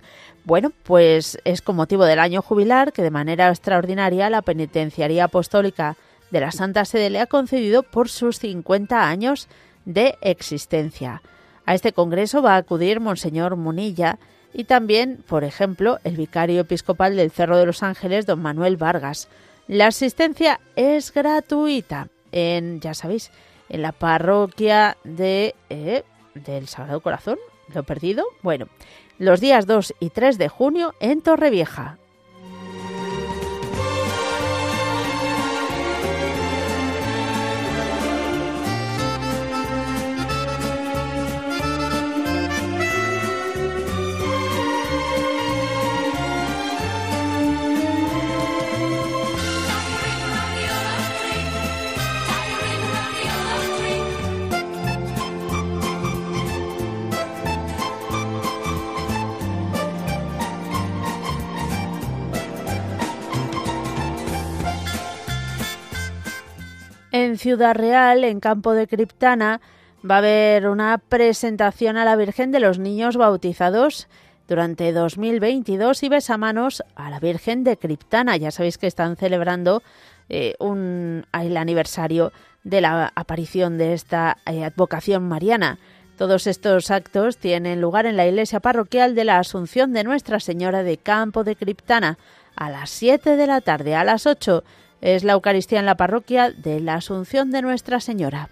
Bueno, 0.45 0.73
pues 0.83 1.39
es 1.45 1.63
con 1.63 1.77
motivo 1.77 2.05
del 2.05 2.19
año 2.19 2.43
jubilar 2.43 2.93
que 2.93 3.03
de 3.03 3.11
manera 3.11 3.49
extraordinaria 3.49 4.29
la 4.29 4.43
Penitenciaría 4.43 5.25
Apostólica 5.25 5.97
de 6.31 6.41
la 6.41 6.53
Santa 6.53 6.85
Sede 6.85 7.11
le 7.11 7.21
ha 7.21 7.27
concedido 7.27 7.83
por 7.83 8.09
sus 8.09 8.39
50 8.41 9.09
años 9.09 9.49
de 9.85 10.19
existencia. 10.21 11.23
A 11.65 11.75
este 11.75 11.93
congreso 11.93 12.43
va 12.43 12.55
a 12.55 12.59
acudir 12.59 13.01
Monseñor 13.01 13.57
Munilla 13.57 14.19
y 14.53 14.65
también, 14.65 15.25
por 15.27 15.45
ejemplo, 15.45 15.99
el 16.05 16.17
vicario 16.17 16.61
episcopal 16.61 17.17
del 17.17 17.31
Cerro 17.31 17.57
de 17.57 17.67
los 17.67 17.83
Ángeles, 17.83 18.27
don 18.27 18.43
Manuel 18.43 18.77
Vargas. 18.77 19.29
La 19.67 19.87
asistencia 19.87 20.61
es 20.77 21.13
gratuita 21.13 22.09
en, 22.33 22.81
ya 22.81 22.93
sabéis, 22.93 23.31
en 23.71 23.81
la 23.81 23.93
parroquia 23.93 24.99
de 25.05 25.55
eh, 25.71 26.05
del 26.35 26.69
Sagrado 26.69 27.01
Corazón. 27.01 27.39
¿Lo 27.75 27.83
perdido? 27.83 28.25
Bueno, 28.43 28.69
los 29.19 29.41
días 29.41 29.67
2 29.67 29.95
y 30.01 30.11
3 30.11 30.39
de 30.39 30.49
junio 30.49 30.95
en 31.01 31.23
Torrevieja. 31.23 31.99
En 67.35 67.39
Ciudad 67.39 67.75
Real, 67.75 68.23
en 68.23 68.39
Campo 68.39 68.75
de 68.75 68.87
Criptana, 68.87 69.61
va 70.09 70.15
a 70.15 70.19
haber 70.19 70.69
una 70.69 70.99
presentación 70.99 71.97
a 71.97 72.05
la 72.05 72.15
Virgen 72.15 72.53
de 72.53 72.61
los 72.61 72.79
Niños 72.79 73.17
Bautizados 73.17 74.07
durante 74.47 74.93
2022 74.93 76.05
y 76.05 76.09
besamanos 76.09 76.85
a 76.95 77.11
la 77.11 77.19
Virgen 77.19 77.65
de 77.65 77.77
Criptana. 77.77 78.37
Ya 78.37 78.53
sabéis 78.53 78.79
que 78.79 78.87
están 78.87 79.17
celebrando 79.17 79.83
eh, 80.29 80.55
un, 80.61 81.27
el 81.33 81.57
aniversario 81.57 82.31
de 82.63 82.81
la 82.81 83.13
aparición 83.17 83.79
de 83.79 83.95
esta 83.95 84.37
eh, 84.47 84.63
advocación 84.63 85.27
mariana. 85.27 85.81
Todos 86.17 86.47
estos 86.47 86.93
actos 86.93 87.39
tienen 87.39 87.81
lugar 87.81 88.07
en 88.07 88.17
la 88.17 88.29
iglesia 88.29 88.61
parroquial 88.61 89.17
de 89.17 89.25
la 89.25 89.41
Asunción 89.41 89.93
de 89.93 90.05
Nuestra 90.05 90.39
Señora 90.39 90.85
de 90.85 90.99
Campo 90.99 91.43
de 91.43 91.57
Criptana 91.57 92.17
a 92.55 92.71
las 92.71 92.91
7 92.91 93.37
de 93.37 93.47
la 93.49 93.61
tarde, 93.61 93.97
a 93.97 94.05
las 94.05 94.25
8 94.29 94.63
es 95.01 95.25
la 95.25 95.35
Eucaristía 95.35 95.81
en 95.81 95.87
la 95.87 95.97
parroquia 95.97 96.51
de 96.51 96.81
la 96.81 96.95
Asunción 96.95 97.51
de 97.51 97.63
Nuestra 97.63 98.01
Señora. 98.01 98.49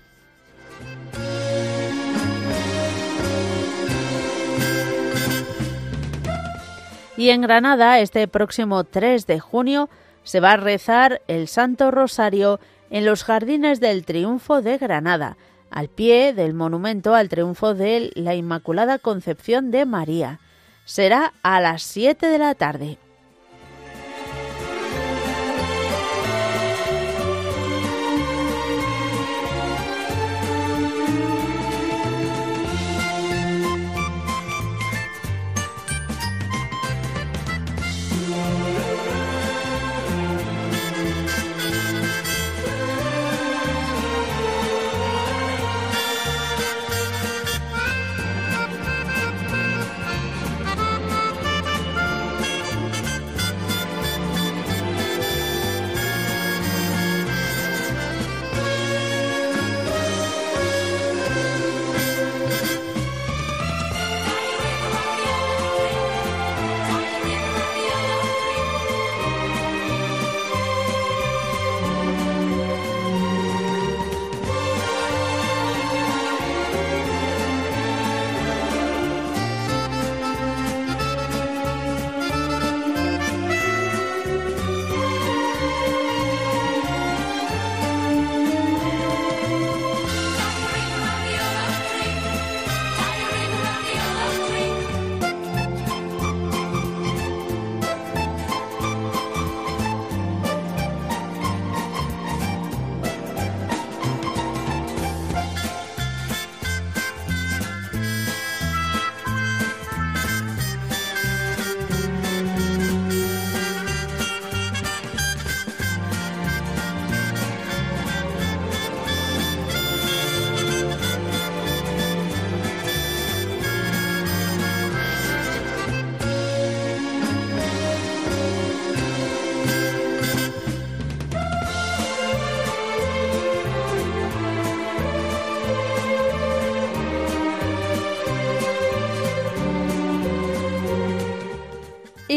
Y 7.16 7.30
en 7.30 7.42
Granada, 7.42 8.00
este 8.00 8.26
próximo 8.26 8.84
3 8.84 9.26
de 9.26 9.38
junio, 9.38 9.88
se 10.24 10.40
va 10.40 10.52
a 10.52 10.56
rezar 10.56 11.22
el 11.28 11.46
Santo 11.46 11.90
Rosario 11.90 12.58
en 12.90 13.06
los 13.06 13.24
Jardines 13.24 13.80
del 13.80 14.04
Triunfo 14.04 14.62
de 14.62 14.78
Granada, 14.78 15.36
al 15.70 15.88
pie 15.88 16.32
del 16.32 16.52
monumento 16.54 17.14
al 17.14 17.28
triunfo 17.28 17.74
de 17.74 18.10
la 18.14 18.34
Inmaculada 18.34 18.98
Concepción 18.98 19.70
de 19.70 19.86
María. 19.86 20.40
Será 20.84 21.32
a 21.42 21.60
las 21.60 21.82
7 21.82 22.26
de 22.26 22.38
la 22.38 22.54
tarde. 22.54 22.98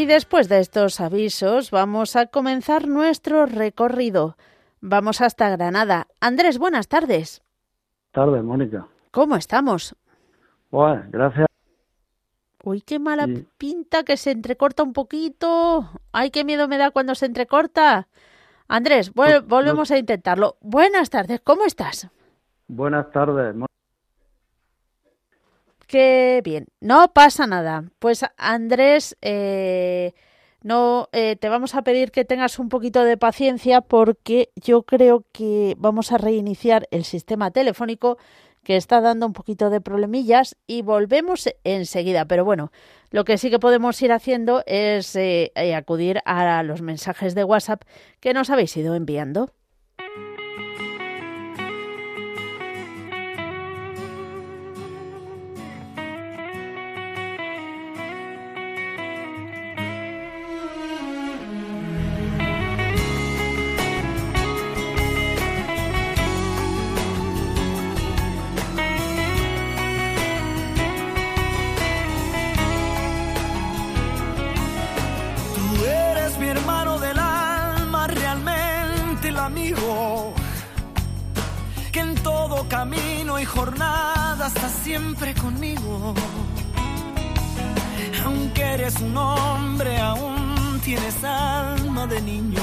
Y 0.05 0.07
después 0.07 0.49
de 0.49 0.59
estos 0.59 1.01
avisos 1.01 1.71
vamos 1.71 2.15
a 2.15 2.27
comenzar 2.27 2.87
nuestro 2.87 3.47
recorrido. 3.47 4.37
Vamos 4.79 5.19
hasta 5.19 5.49
Granada. 5.49 6.05
Andrés, 6.21 6.59
buenas 6.59 6.87
tardes. 6.87 7.41
Tardes, 8.11 8.43
Mónica. 8.43 8.85
¿Cómo 9.09 9.35
estamos? 9.35 9.95
Bueno, 10.69 11.05
gracias. 11.09 11.47
Uy, 12.63 12.81
qué 12.81 12.99
mala 12.99 13.27
pinta 13.57 14.03
que 14.03 14.15
se 14.15 14.29
entrecorta 14.29 14.83
un 14.83 14.93
poquito. 14.93 15.89
Ay, 16.11 16.29
qué 16.29 16.43
miedo 16.43 16.67
me 16.67 16.77
da 16.77 16.91
cuando 16.91 17.15
se 17.15 17.25
entrecorta. 17.25 18.07
Andrés, 18.67 19.09
pues, 19.09 19.43
volvemos 19.47 19.89
a 19.89 19.97
intentarlo. 19.97 20.57
Buenas 20.61 21.09
tardes, 21.09 21.41
¿cómo 21.41 21.65
estás? 21.65 22.11
Buenas 22.67 23.09
tardes. 23.09 23.55
Qué 25.87 26.41
bien, 26.43 26.67
no 26.81 27.13
pasa 27.13 27.45
nada. 27.47 27.83
Pues 27.99 28.25
Andrés 28.37 29.15
eh, 29.21 30.13
No, 30.63 31.09
eh, 31.11 31.35
te 31.35 31.49
vamos 31.49 31.75
a 31.75 31.83
pedir 31.83 32.11
que 32.11 32.25
tengas 32.25 32.57
un 32.59 32.69
poquito 32.69 33.03
de 33.03 33.17
paciencia 33.17 33.81
porque 33.81 34.49
yo 34.55 34.83
creo 34.83 35.25
que 35.31 35.75
vamos 35.77 36.11
a 36.11 36.17
reiniciar 36.17 36.87
el 36.91 37.05
sistema 37.05 37.51
telefónico 37.51 38.17
que 38.63 38.77
está 38.77 38.99
dando 38.99 39.27
un 39.27 39.33
poquito 39.33 39.69
de 39.69 39.81
problemillas 39.81 40.57
y 40.67 40.81
volvemos 40.81 41.47
enseguida. 41.63 42.25
Pero 42.25 42.45
bueno, 42.45 42.71
lo 43.11 43.23
que 43.25 43.37
sí 43.37 43.51
que 43.51 43.59
podemos 43.59 44.01
ir 44.01 44.11
haciendo 44.11 44.63
es 44.65 45.15
eh, 45.15 45.51
acudir 45.75 46.19
a 46.25 46.63
los 46.63 46.81
mensajes 46.81 47.35
de 47.35 47.43
WhatsApp 47.43 47.83
que 48.19 48.33
nos 48.33 48.49
habéis 48.49 48.75
ido 48.75 48.95
enviando. 48.95 49.51
Eres 88.95 89.01
un 89.01 89.17
hombre, 89.17 89.99
aún 89.99 90.79
tienes 90.83 91.23
alma 91.23 92.07
de 92.07 92.21
niño. 92.21 92.61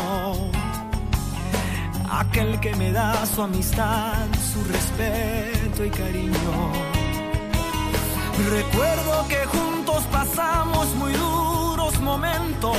Aquel 2.11 2.61
que 2.61 2.75
me 2.77 2.93
da 2.93 3.25
su 3.27 3.43
amistad, 3.43 4.27
su 4.53 4.63
respeto 4.65 5.85
y 5.85 5.91
cariño. 5.91 6.73
Recuerdo 8.51 9.27
que 9.29 9.47
juntos 9.47 10.05
pasamos 10.11 10.95
muy 10.97 11.13
duros 11.13 11.99
momentos. 12.01 12.77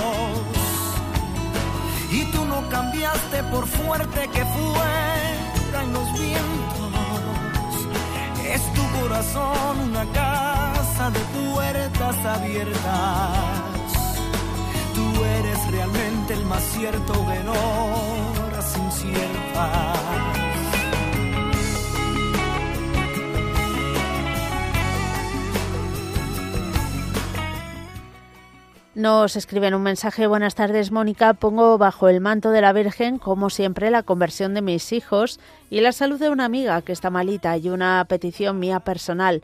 Y 2.12 2.26
tú 2.26 2.46
no 2.46 2.70
cambiaste 2.70 3.44
por 3.52 3.68
fuerte 3.68 4.30
que 4.34 4.46
fueran 4.46 5.94
los 5.94 6.14
vientos 6.14 6.84
es 8.54 8.74
tu 8.74 8.84
corazón 9.00 9.80
una 9.90 10.06
casa 11.04 11.20
de 11.20 11.20
puertas 11.52 12.26
abiertas. 12.26 12.84
Tú 14.96 15.24
eres 15.24 15.72
realmente 15.72 16.34
el 16.34 16.46
más 16.46 16.64
cierto 16.64 17.14
de 17.14 17.40
horas 17.50 18.78
inciertas. 18.78 20.00
Nos 28.96 29.36
escriben 29.36 29.74
un 29.74 29.82
mensaje, 29.82 30.28
buenas 30.28 30.54
tardes 30.54 30.92
Mónica, 30.92 31.34
pongo 31.34 31.80
bajo 31.80 32.10
el 32.10 32.22
manto 32.22 32.52
de 32.52 32.62
la 32.62 32.74
Virgen, 32.74 33.18
como 33.18 33.50
siempre, 33.50 33.90
la 33.90 34.04
conversión 34.04 34.54
de 34.54 34.62
mis 34.62 34.94
hijos 34.94 35.40
y 35.72 35.82
la 35.82 35.92
salud 35.92 36.20
de 36.20 36.30
una 36.30 36.46
amiga 36.46 36.82
que 36.84 36.92
está 36.92 37.10
malita 37.10 37.58
y 37.58 37.70
una 37.70 38.06
petición 38.08 38.60
mía 38.60 38.82
personal. 38.82 39.42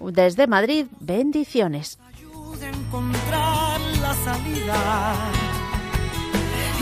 Desde 0.00 0.46
Madrid, 0.46 0.86
bendiciones. 1.00 1.98
Ayuda 2.14 2.66
a 2.66 2.68
encontrar 2.68 3.80
la 4.00 4.14
salida 4.14 5.14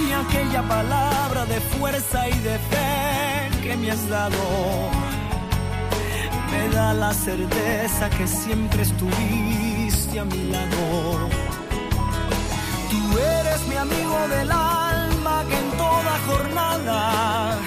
y 0.08 0.12
aquella 0.12 0.62
palabra 0.62 1.46
de 1.46 1.60
fuerza 1.60 2.28
y 2.28 2.38
de 2.40 2.58
fe 2.58 3.60
que 3.62 3.76
me 3.76 3.90
has 3.90 4.08
dado 4.08 4.38
me 6.50 6.68
da 6.74 6.92
la 6.94 7.12
certeza 7.12 8.10
que 8.10 8.26
siempre 8.26 8.82
estuviste 8.82 10.18
a 10.18 10.24
mi 10.24 10.50
lado 10.50 11.28
Tú 12.90 13.18
eres 13.18 13.68
mi 13.68 13.76
amigo 13.76 14.18
del 14.28 14.50
alma 14.50 15.44
que 15.48 15.56
en 15.56 15.70
toda 15.78 16.18
jornada, 16.26 17.58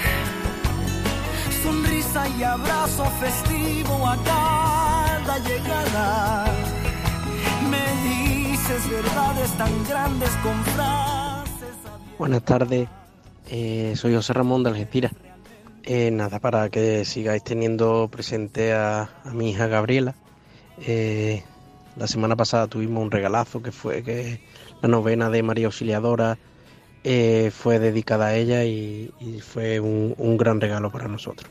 sonrisa 1.62 2.28
y 2.28 2.42
abrazo 2.42 3.04
festivo 3.20 4.06
a 4.06 4.16
Buenas 12.18 12.42
tardes, 12.44 12.88
eh, 13.50 13.94
soy 13.96 14.14
José 14.14 14.32
Ramón 14.32 14.62
de 14.62 14.70
Algeciras. 14.70 15.12
Eh, 15.82 16.10
nada, 16.10 16.38
para 16.40 16.68
que 16.68 17.04
sigáis 17.04 17.42
teniendo 17.42 18.08
presente 18.10 18.72
a, 18.72 19.10
mi 19.32 19.50
hija 19.50 19.66
Gabriela. 19.66 20.14
Eh, 20.78 21.42
la 21.96 22.06
semana 22.06 22.36
pasada 22.36 22.66
tuvimos 22.66 23.02
un 23.02 23.10
regalazo 23.10 23.62
que 23.62 23.72
fue 23.72 24.02
que 24.02 24.40
la 24.82 24.88
novena 24.88 25.30
de 25.30 25.42
María 25.42 25.66
Auxiliadora 25.66 26.38
fue 27.02 27.78
dedicada 27.78 28.28
a 28.28 28.34
ella 28.34 28.64
y, 28.64 29.12
fue 29.42 29.80
un, 29.80 30.36
gran 30.36 30.60
regalo 30.60 30.90
para 30.90 31.08
nosotros. 31.08 31.50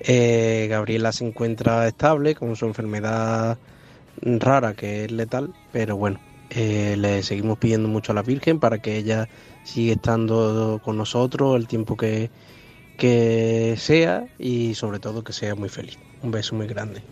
Eh, 0.00 0.66
Gabriela 0.68 1.12
se 1.12 1.26
encuentra 1.26 1.86
estable 1.86 2.34
con 2.34 2.54
su 2.56 2.66
enfermedad 2.66 3.58
rara 4.22 4.74
que 4.74 5.04
es 5.04 5.12
letal, 5.12 5.54
pero 5.72 5.96
bueno, 5.96 6.20
eh, 6.50 6.96
le 6.98 7.22
seguimos 7.22 7.58
pidiendo 7.58 7.88
mucho 7.88 8.12
a 8.12 8.14
la 8.14 8.22
Virgen 8.22 8.60
para 8.60 8.78
que 8.78 8.96
ella 8.96 9.28
siga 9.64 9.94
estando 9.94 10.80
con 10.84 10.96
nosotros 10.96 11.56
el 11.56 11.66
tiempo 11.66 11.96
que, 11.96 12.30
que 12.96 13.74
sea 13.78 14.26
y 14.38 14.74
sobre 14.74 14.98
todo 14.98 15.24
que 15.24 15.32
sea 15.32 15.54
muy 15.54 15.68
feliz. 15.68 15.98
Un 16.22 16.30
beso 16.30 16.54
muy 16.54 16.66
grande. 16.66 17.02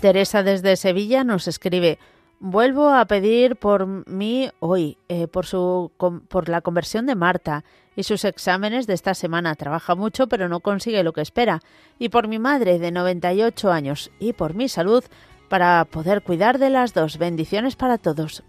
Teresa 0.00 0.42
desde 0.42 0.76
Sevilla 0.76 1.24
nos 1.24 1.48
escribe, 1.48 1.98
vuelvo 2.40 2.90
a 2.90 3.04
pedir 3.06 3.56
por 3.56 4.08
mí 4.08 4.50
hoy, 4.60 4.98
eh, 5.08 5.26
por, 5.26 5.46
su, 5.46 5.90
por 6.28 6.48
la 6.48 6.60
conversión 6.60 7.06
de 7.06 7.14
Marta 7.14 7.64
y 7.96 8.02
sus 8.02 8.24
exámenes 8.24 8.86
de 8.86 8.94
esta 8.94 9.14
semana. 9.14 9.54
Trabaja 9.54 9.94
mucho 9.94 10.26
pero 10.28 10.48
no 10.48 10.60
consigue 10.60 11.02
lo 11.02 11.12
que 11.12 11.22
espera. 11.22 11.60
Y 11.98 12.10
por 12.10 12.28
mi 12.28 12.38
madre 12.38 12.78
de 12.78 12.92
98 12.92 13.72
años 13.72 14.10
y 14.18 14.32
por 14.32 14.54
mi 14.54 14.68
salud 14.68 15.04
para 15.48 15.84
poder 15.84 16.22
cuidar 16.22 16.58
de 16.58 16.70
las 16.70 16.92
dos. 16.92 17.18
Bendiciones 17.18 17.76
para 17.76 17.98
todos. 17.98 18.42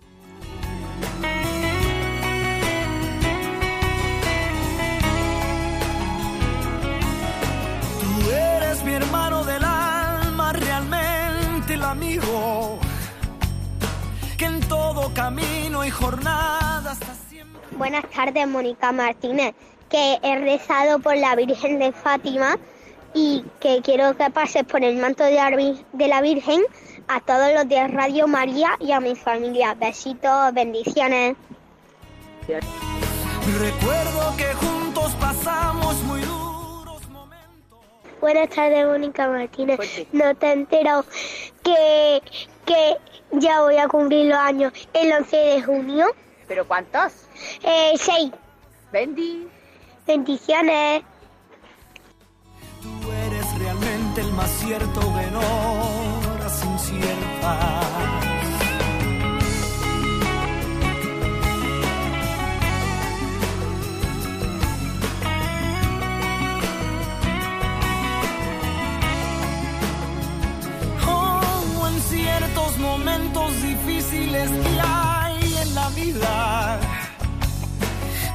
Camino 15.13 15.85
y 15.85 15.89
jornada 15.89 16.95
Buenas 17.77 18.09
tardes, 18.09 18.47
Mónica 18.47 18.91
Martínez, 18.91 19.53
que 19.89 20.17
he 20.23 20.39
rezado 20.39 20.99
por 20.99 21.15
la 21.15 21.35
Virgen 21.35 21.77
de 21.77 21.91
Fátima 21.91 22.57
y 23.13 23.43
que 23.59 23.81
quiero 23.83 24.17
que 24.17 24.29
pases 24.31 24.63
por 24.63 24.83
el 24.83 24.97
manto 24.97 25.23
de 25.23 26.07
la 26.07 26.21
Virgen 26.21 26.61
a 27.07 27.19
todos 27.19 27.53
los 27.53 27.69
de 27.69 27.87
Radio 27.87 28.27
María 28.27 28.71
y 28.79 28.91
a 28.91 28.99
mi 28.99 29.15
familia. 29.15 29.75
Besitos, 29.75 30.53
bendiciones. 30.53 31.35
Recuerdo 33.59 34.35
que 34.37 34.53
juntos 34.55 35.13
pasamos 35.19 35.95
muy 36.03 36.21
Buenas 38.19 38.49
tardes, 38.49 38.85
Mónica 38.87 39.27
Martínez. 39.27 39.79
No 40.11 40.33
te 40.35 40.47
he 40.47 40.53
enterado 40.53 41.05
que, 41.63 42.21
que 42.65 42.97
ya 43.31 43.61
voy 43.61 43.77
a 43.77 43.87
cumplir 43.87 44.27
los 44.27 44.37
años 44.37 44.73
el 44.93 45.11
11 45.11 45.37
de 45.37 45.63
junio. 45.63 46.05
¿Pero 46.47 46.67
cuántos? 46.67 47.27
Eh, 47.63 47.93
seis. 47.97 48.31
Bendi. 48.91 49.47
Bendiciones. 50.05 51.03
Tú 52.81 53.11
eres 53.11 53.59
realmente 53.59 54.21
el 54.21 54.31
más 54.33 54.49
cierto 54.49 54.99
de 54.99 55.35
horas 55.35 56.63
inciertas. 56.63 57.86
Momentos 72.79 73.61
difíciles 73.61 74.49
que 74.49 74.81
hay 74.81 75.55
en 75.63 75.75
la 75.75 75.89
vida. 75.89 76.79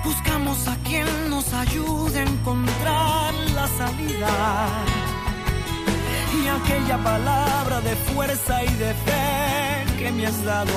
Buscamos 0.04 0.68
a 0.68 0.76
quien 0.84 1.06
nos 1.30 1.52
ayude 1.52 2.20
a 2.20 2.22
encontrar 2.22 3.34
la 3.54 3.66
salida. 3.66 4.68
Y 6.34 6.48
aquella 6.48 6.98
palabra 6.98 7.80
de 7.80 7.94
fuerza 7.96 8.64
y 8.64 8.74
de 8.74 8.94
fe 8.94 9.98
que 9.98 10.10
me 10.12 10.26
has 10.26 10.44
dado. 10.44 10.72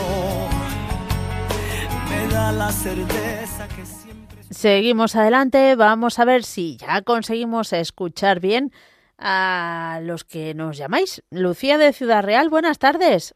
Me 2.09 2.27
da 2.33 2.51
la 2.51 2.71
certeza 2.71 3.67
que 3.69 3.85
siempre... 3.85 4.43
Seguimos 4.49 5.15
adelante, 5.15 5.75
vamos 5.75 6.19
a 6.19 6.25
ver 6.25 6.43
si 6.43 6.77
ya 6.77 7.01
conseguimos 7.01 7.73
escuchar 7.73 8.39
bien 8.39 8.71
a 9.17 9.99
los 10.03 10.23
que 10.23 10.53
nos 10.53 10.77
llamáis. 10.77 11.23
Lucía 11.31 11.77
de 11.77 11.93
Ciudad 11.93 12.23
Real, 12.23 12.49
buenas 12.49 12.79
tardes. 12.79 13.35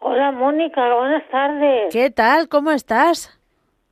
Hola 0.00 0.30
Mónica, 0.32 0.94
buenas 0.94 1.28
tardes. 1.30 1.92
¿Qué 1.92 2.10
tal? 2.10 2.48
¿Cómo 2.48 2.70
estás? 2.70 3.38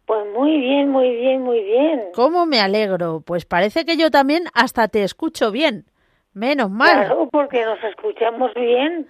Pues 0.07 0.27
muy 0.35 0.59
bien, 0.59 0.89
muy 0.89 1.15
bien, 1.17 1.43
muy 1.43 1.63
bien. 1.63 2.05
¿Cómo 2.15 2.47
me 2.47 2.61
alegro? 2.61 3.21
Pues 3.21 3.45
parece 3.45 3.85
que 3.85 3.99
yo 3.99 4.11
también 4.11 4.45
hasta 4.55 4.89
te 4.89 5.03
escucho 5.03 5.51
bien. 5.51 5.85
Menos 6.33 6.71
mal. 6.71 7.07
Claro, 7.07 7.29
porque 7.31 7.65
nos 7.65 7.83
escuchamos 7.85 8.55
bien. 8.55 9.07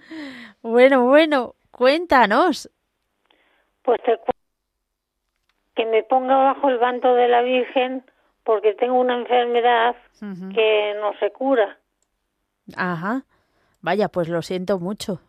Bueno, 0.61 1.05
bueno, 1.05 1.55
cuéntanos. 1.71 2.69
Pues 3.83 4.01
te 4.03 4.19
que 5.75 5.85
me 5.85 6.03
ponga 6.03 6.35
bajo 6.35 6.67
el 6.67 6.77
manto 6.81 7.13
de 7.13 7.29
la 7.29 7.41
Virgen 7.41 8.03
porque 8.49 8.73
tengo 8.73 8.99
una 8.99 9.13
enfermedad 9.13 9.95
que 10.55 10.95
no 10.99 11.13
se 11.19 11.31
cura. 11.31 11.77
Ajá. 12.75 13.23
Vaya, 13.81 14.09
pues 14.09 14.27
lo 14.27 14.41
siento 14.41 14.79
mucho. 14.79 15.21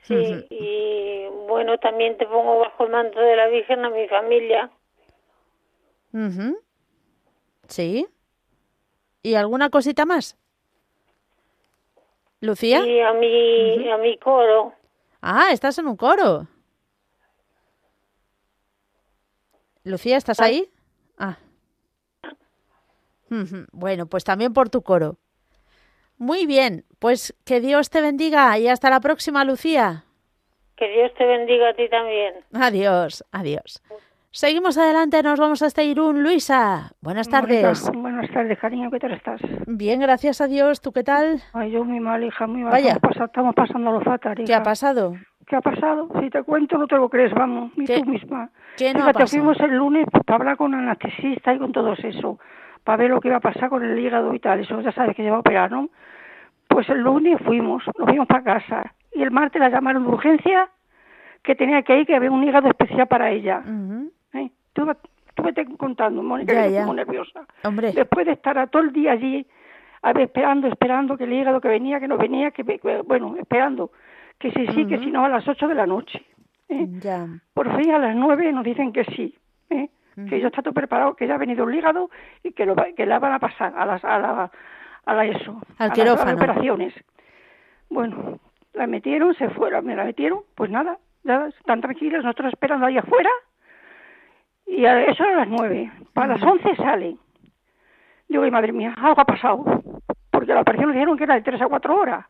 Sí, 0.00 0.46
y 0.48 1.26
bueno, 1.46 1.76
también 1.76 2.16
te 2.16 2.24
pongo 2.24 2.60
bajo 2.60 2.84
el 2.84 2.90
manto 2.90 3.20
de 3.20 3.36
la 3.36 3.48
Virgen 3.48 3.84
a 3.84 3.90
mi 3.90 4.08
familia. 4.08 4.70
Ujú. 6.14 6.58
¿Sí? 7.68 8.06
¿Y 9.22 9.34
alguna 9.34 9.68
cosita 9.68 10.06
más? 10.06 10.38
¿Lucía? 12.40 12.78
Y 12.86 13.00
a 13.00 13.12
mi, 13.12 13.90
a 13.90 13.98
mi 13.98 14.16
coro. 14.16 14.72
Ah, 15.20 15.48
estás 15.52 15.78
en 15.78 15.88
un 15.88 15.96
coro. 15.98 16.46
Lucía, 19.82 20.16
¿estás 20.16 20.40
ahí? 20.40 20.70
Bueno, 23.72 24.06
pues 24.06 24.24
también 24.24 24.52
por 24.52 24.68
tu 24.70 24.82
coro. 24.82 25.16
Muy 26.18 26.46
bien, 26.46 26.84
pues 26.98 27.34
que 27.44 27.60
Dios 27.60 27.90
te 27.90 28.00
bendiga 28.00 28.56
y 28.58 28.68
hasta 28.68 28.88
la 28.90 29.00
próxima, 29.00 29.44
Lucía. 29.44 30.04
Que 30.76 30.88
Dios 30.88 31.12
te 31.18 31.24
bendiga 31.24 31.70
a 31.70 31.74
ti 31.74 31.88
también. 31.88 32.34
Adiós, 32.52 33.24
adiós. 33.32 33.82
Seguimos 34.30 34.76
adelante, 34.78 35.22
nos 35.22 35.38
vamos 35.38 35.62
hasta 35.62 35.84
Irún. 35.84 36.22
Luisa, 36.24 36.90
buenas 37.00 37.28
tardes. 37.28 37.88
Buenas 37.92 38.28
tardes, 38.32 38.58
cariño, 38.58 38.90
¿qué 38.90 38.98
tal 38.98 39.12
estás? 39.12 39.40
Bien, 39.66 40.00
gracias 40.00 40.40
a 40.40 40.48
Dios. 40.48 40.80
¿Tú 40.80 40.90
qué 40.92 41.04
tal? 41.04 41.40
Ay, 41.52 41.70
yo 41.70 41.84
muy 41.84 42.00
mal, 42.00 42.22
hija, 42.24 42.46
muy 42.48 42.62
mal. 42.62 42.72
Vaya. 42.72 42.94
Estamos, 42.94 43.14
pasa- 43.14 43.24
estamos 43.26 43.54
pasando 43.54 43.92
lo 43.92 44.00
fatal, 44.00 44.32
hija. 44.38 44.44
¿Qué 44.46 44.54
ha 44.54 44.62
pasado? 44.64 45.14
¿Qué 45.46 45.54
ha 45.56 45.60
pasado? 45.60 46.08
Si 46.20 46.30
te 46.30 46.42
cuento, 46.42 46.76
no 46.78 46.88
te 46.88 46.96
lo 46.96 47.08
crees, 47.08 47.32
vamos, 47.32 47.70
ni 47.76 47.84
¿Qué- 47.86 48.00
tú 48.00 48.06
misma. 48.06 48.50
qué 48.76 48.92
no 48.92 49.00
ha 49.00 49.02
Fíjate, 49.02 49.18
pasado? 49.20 49.28
fuimos 49.42 49.60
el 49.60 49.76
lunes 49.76 50.06
para 50.26 50.36
hablar 50.38 50.56
con 50.56 50.74
anestesista 50.74 51.54
y 51.54 51.58
con 51.58 51.70
todo 51.70 51.92
eso, 51.92 52.38
para 52.84 52.98
ver 52.98 53.10
lo 53.10 53.20
que 53.20 53.28
iba 53.28 53.38
a 53.38 53.40
pasar 53.40 53.68
con 53.70 53.82
el 53.82 53.98
hígado 53.98 54.34
y 54.34 54.38
tal. 54.38 54.60
Eso 54.60 54.80
ya 54.80 54.92
sabes 54.92 55.16
que 55.16 55.22
se 55.22 55.30
va 55.30 55.36
a 55.36 55.40
operar, 55.40 55.70
¿no? 55.70 55.88
Pues 56.68 56.88
el 56.90 57.00
lunes 57.00 57.38
fuimos, 57.44 57.82
nos 57.98 58.08
fuimos 58.08 58.26
para 58.26 58.42
casa. 58.44 58.94
Y 59.12 59.22
el 59.22 59.30
martes 59.30 59.60
la 59.60 59.68
llamaron 59.70 60.02
de 60.04 60.08
urgencia 60.10 60.68
que 61.42 61.54
tenía 61.54 61.82
que 61.82 61.98
ir, 62.00 62.06
que 62.06 62.14
había 62.16 62.30
un 62.30 62.42
hígado 62.44 62.68
especial 62.68 63.06
para 63.06 63.30
ella. 63.30 63.62
¿eh? 64.34 64.50
Tú, 64.72 64.86
tú 65.34 65.42
vete 65.42 65.64
contando, 65.76 66.22
Mónica, 66.22 66.52
Ya, 66.52 66.62
que 66.64 66.70
ya. 66.72 66.78
estoy 66.80 66.86
muy 66.86 66.96
nerviosa. 66.96 67.46
Hombre. 67.64 67.92
Después 67.92 68.26
de 68.26 68.32
estar 68.32 68.58
a 68.58 68.66
todo 68.66 68.82
el 68.82 68.92
día 68.92 69.12
allí, 69.12 69.46
a 70.02 70.12
ver, 70.12 70.24
esperando, 70.24 70.66
esperando 70.66 71.16
que 71.16 71.24
el 71.24 71.32
hígado 71.32 71.60
que 71.60 71.68
venía, 71.68 72.00
que 72.00 72.08
no 72.08 72.16
venía, 72.18 72.50
que 72.50 72.62
bueno, 73.06 73.36
esperando, 73.38 73.90
que 74.38 74.50
sí, 74.50 74.66
sí, 74.74 74.86
que 74.86 74.98
si 74.98 75.10
no 75.10 75.24
a 75.24 75.28
las 75.28 75.46
ocho 75.46 75.68
de 75.68 75.74
la 75.74 75.86
noche. 75.86 76.24
¿eh? 76.68 76.86
Ya. 77.00 77.26
Por 77.52 77.74
fin 77.80 77.92
a 77.92 77.98
las 77.98 78.16
nueve 78.16 78.50
nos 78.52 78.64
dicen 78.64 78.92
que 78.92 79.04
sí, 79.04 79.34
¿eh? 79.70 79.88
Que 80.28 80.40
ya 80.40 80.46
está 80.48 80.62
todo 80.62 80.74
preparado, 80.74 81.14
que 81.14 81.26
ya 81.26 81.34
ha 81.34 81.38
venido 81.38 81.68
el 81.68 81.74
hígado 81.74 82.10
y 82.42 82.52
que, 82.52 82.66
lo, 82.66 82.74
que 82.96 83.06
la 83.06 83.18
van 83.18 83.32
a 83.32 83.38
pasar 83.38 83.72
a, 83.76 83.84
las, 83.84 84.04
a, 84.04 84.18
la, 84.18 84.50
a 85.06 85.14
la 85.14 85.24
eso, 85.26 85.60
Al 85.78 85.86
a 85.86 85.88
la 85.88 85.88
sala 85.88 85.92
quirófano. 85.94 86.30
de 86.30 86.36
operaciones. 86.36 86.94
Bueno, 87.90 88.38
la 88.72 88.86
metieron, 88.86 89.34
se 89.34 89.48
fueron, 89.50 89.84
me 89.84 89.94
la 89.96 90.04
metieron, 90.04 90.40
pues 90.54 90.70
nada, 90.70 90.98
ya 91.22 91.46
están 91.48 91.80
tranquilos, 91.80 92.24
nosotros 92.24 92.52
esperando 92.52 92.86
ahí 92.86 92.98
afuera 92.98 93.30
y 94.66 94.84
a 94.86 95.04
eso 95.04 95.22
a 95.24 95.30
las 95.30 95.48
nueve, 95.48 95.90
para 96.12 96.34
las 96.34 96.42
once 96.42 96.74
sale. 96.76 97.16
Digo, 98.28 98.50
madre 98.50 98.72
mía, 98.72 98.94
algo 98.96 99.20
ha 99.20 99.24
pasado, 99.24 99.82
porque 100.30 100.54
la 100.54 100.62
operación 100.62 100.88
nos 100.88 100.94
dijeron 100.94 101.16
que 101.16 101.24
era 101.24 101.34
de 101.34 101.42
tres 101.42 101.60
a 101.60 101.66
cuatro 101.68 101.96
horas. 101.96 102.26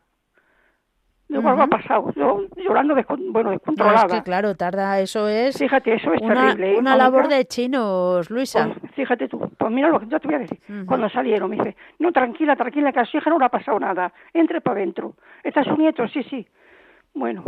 Digo, 1.27 1.49
algo 1.49 1.63
ha 1.63 1.67
pasado, 1.67 2.13
yo 2.15 2.43
llorando, 2.55 2.93
descon- 2.95 3.31
bueno, 3.31 3.49
No, 3.49 3.51
descontrolada. 3.57 4.05
es 4.05 4.13
que 4.13 4.21
claro, 4.23 4.53
tarda, 4.55 4.99
eso 4.99 5.27
es 5.27 5.57
Fíjate, 5.57 5.95
eso 5.95 6.13
es 6.13 6.21
una, 6.21 6.35
terrible. 6.53 6.73
¿eh, 6.75 6.77
una 6.77 6.91
Mónica? 6.91 6.97
labor 6.97 7.27
de 7.27 7.45
chinos, 7.45 8.29
Luisa. 8.29 8.69
Pues, 8.79 8.91
fíjate 8.93 9.27
tú, 9.27 9.39
pues 9.57 9.71
mira 9.71 9.89
lo 9.89 9.99
que 9.99 10.05
yo 10.07 10.19
te 10.19 10.27
voy 10.27 10.35
a 10.35 10.39
decir. 10.39 10.59
Cuando 10.85 11.09
salieron, 11.09 11.49
me 11.49 11.55
dice, 11.57 11.75
no, 11.97 12.11
tranquila, 12.11 12.55
tranquila, 12.55 12.91
que 12.93 12.99
a 12.99 13.05
su 13.05 13.17
hija 13.17 13.29
no 13.31 13.39
le 13.39 13.45
ha 13.45 13.49
pasado 13.49 13.79
nada. 13.79 14.13
Entre 14.33 14.61
para 14.61 14.77
adentro. 14.77 15.13
¿Está 15.43 15.63
su 15.63 15.75
nieto? 15.75 16.07
Sí, 16.09 16.21
sí. 16.23 16.47
Bueno, 17.15 17.43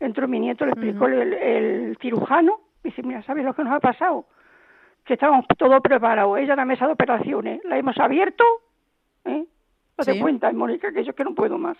entró 0.00 0.26
mi 0.26 0.40
nieto, 0.40 0.64
le 0.64 0.72
explicó 0.72 1.06
el, 1.06 1.34
el 1.34 1.98
cirujano. 2.00 2.58
Me 2.82 2.90
dice, 2.90 3.02
mira, 3.02 3.22
¿sabes 3.22 3.44
lo 3.44 3.52
que 3.54 3.64
nos 3.64 3.74
ha 3.74 3.80
pasado? 3.80 4.24
Que 5.04 5.14
estábamos 5.14 5.44
todo 5.58 5.78
preparado. 5.82 6.36
Ella 6.38 6.54
en 6.54 6.58
la 6.58 6.64
mesa 6.64 6.86
de 6.86 6.92
operaciones. 6.94 7.60
La 7.64 7.76
hemos 7.76 7.98
abierto, 7.98 8.44
¿eh? 9.26 9.44
Te 9.96 10.12
Sí. 10.14 10.20
cuentas, 10.20 10.52
Mónica, 10.54 10.92
que 10.92 11.04
yo 11.04 11.14
que 11.14 11.24
no 11.24 11.34
puedo 11.34 11.56
más. 11.58 11.76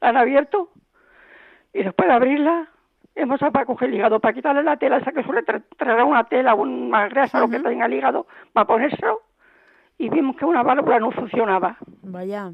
La 0.00 0.08
han 0.08 0.16
abierto 0.16 0.70
y 1.72 1.82
después 1.82 2.08
de 2.08 2.14
abrirla 2.14 2.68
hemos 3.14 3.38
para 3.38 3.64
coger 3.64 3.88
el 3.90 3.94
hígado, 3.94 4.18
para 4.18 4.34
quitarle 4.34 4.62
la 4.64 4.76
tela, 4.76 4.96
esa 4.96 5.12
que 5.12 5.22
suele 5.22 5.44
tra- 5.44 5.62
traer 5.76 6.02
una 6.02 6.24
tela, 6.24 6.54
una 6.56 7.06
grasa, 7.08 7.38
lo 7.38 7.48
que 7.48 7.60
tenga 7.60 7.86
el 7.86 7.94
hígado, 7.94 8.26
para 8.52 8.66
ponérselo, 8.66 9.20
y 9.98 10.08
vimos 10.08 10.34
que 10.36 10.44
una 10.44 10.64
válvula 10.64 10.98
no 10.98 11.12
funcionaba. 11.12 11.76
Vaya. 12.02 12.50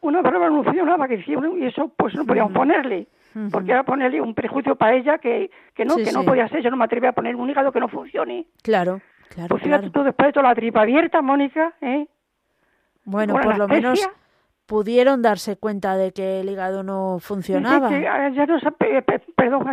Una 0.00 0.22
válvula 0.22 0.50
no 0.50 0.64
funcionaba, 0.64 1.06
que 1.06 1.14
hicieron, 1.14 1.62
y 1.62 1.66
eso 1.66 1.88
pues 1.96 2.14
no 2.16 2.24
podíamos 2.24 2.52
ponerle, 2.52 3.06
porque 3.52 3.70
era 3.70 3.84
ponerle 3.84 4.20
un 4.20 4.34
prejuicio 4.34 4.74
para 4.74 4.94
ella 4.94 5.18
que, 5.18 5.50
que 5.74 5.84
no, 5.84 5.94
Sí, 5.94 6.04
que 6.04 6.12
no 6.12 6.24
podía 6.24 6.48
ser, 6.48 6.60
yo 6.62 6.70
no 6.70 6.76
me 6.76 6.84
atreví 6.84 7.06
a 7.06 7.12
poner 7.12 7.36
un 7.36 7.48
hígado 7.48 7.70
que 7.70 7.78
no 7.80 7.86
funcione. 7.88 8.46
Claro, 8.62 9.00
claro, 9.28 9.48
Pues 9.50 9.62
fíjate 9.62 9.82
claro. 9.90 9.92
tú, 9.92 10.02
después 10.02 10.26
de 10.28 10.32
toda 10.32 10.48
la 10.48 10.54
tripa 10.56 10.80
abierta, 10.82 11.22
Mónica, 11.22 11.74
¿eh? 11.80 12.08
Bueno, 13.10 13.34
por 13.40 13.56
lo 13.56 13.66
menos 13.68 14.06
pudieron 14.66 15.22
darse 15.22 15.56
cuenta 15.56 15.96
de 15.96 16.12
que 16.12 16.40
el 16.40 16.50
hígado 16.50 16.82
no 16.82 17.18
funcionaba. 17.20 17.88
Que, 17.88 18.06
ah, 18.06 18.28
ya 18.28 18.44
no 18.44 18.58
pe- 19.02 19.18
perdón, 19.34 19.66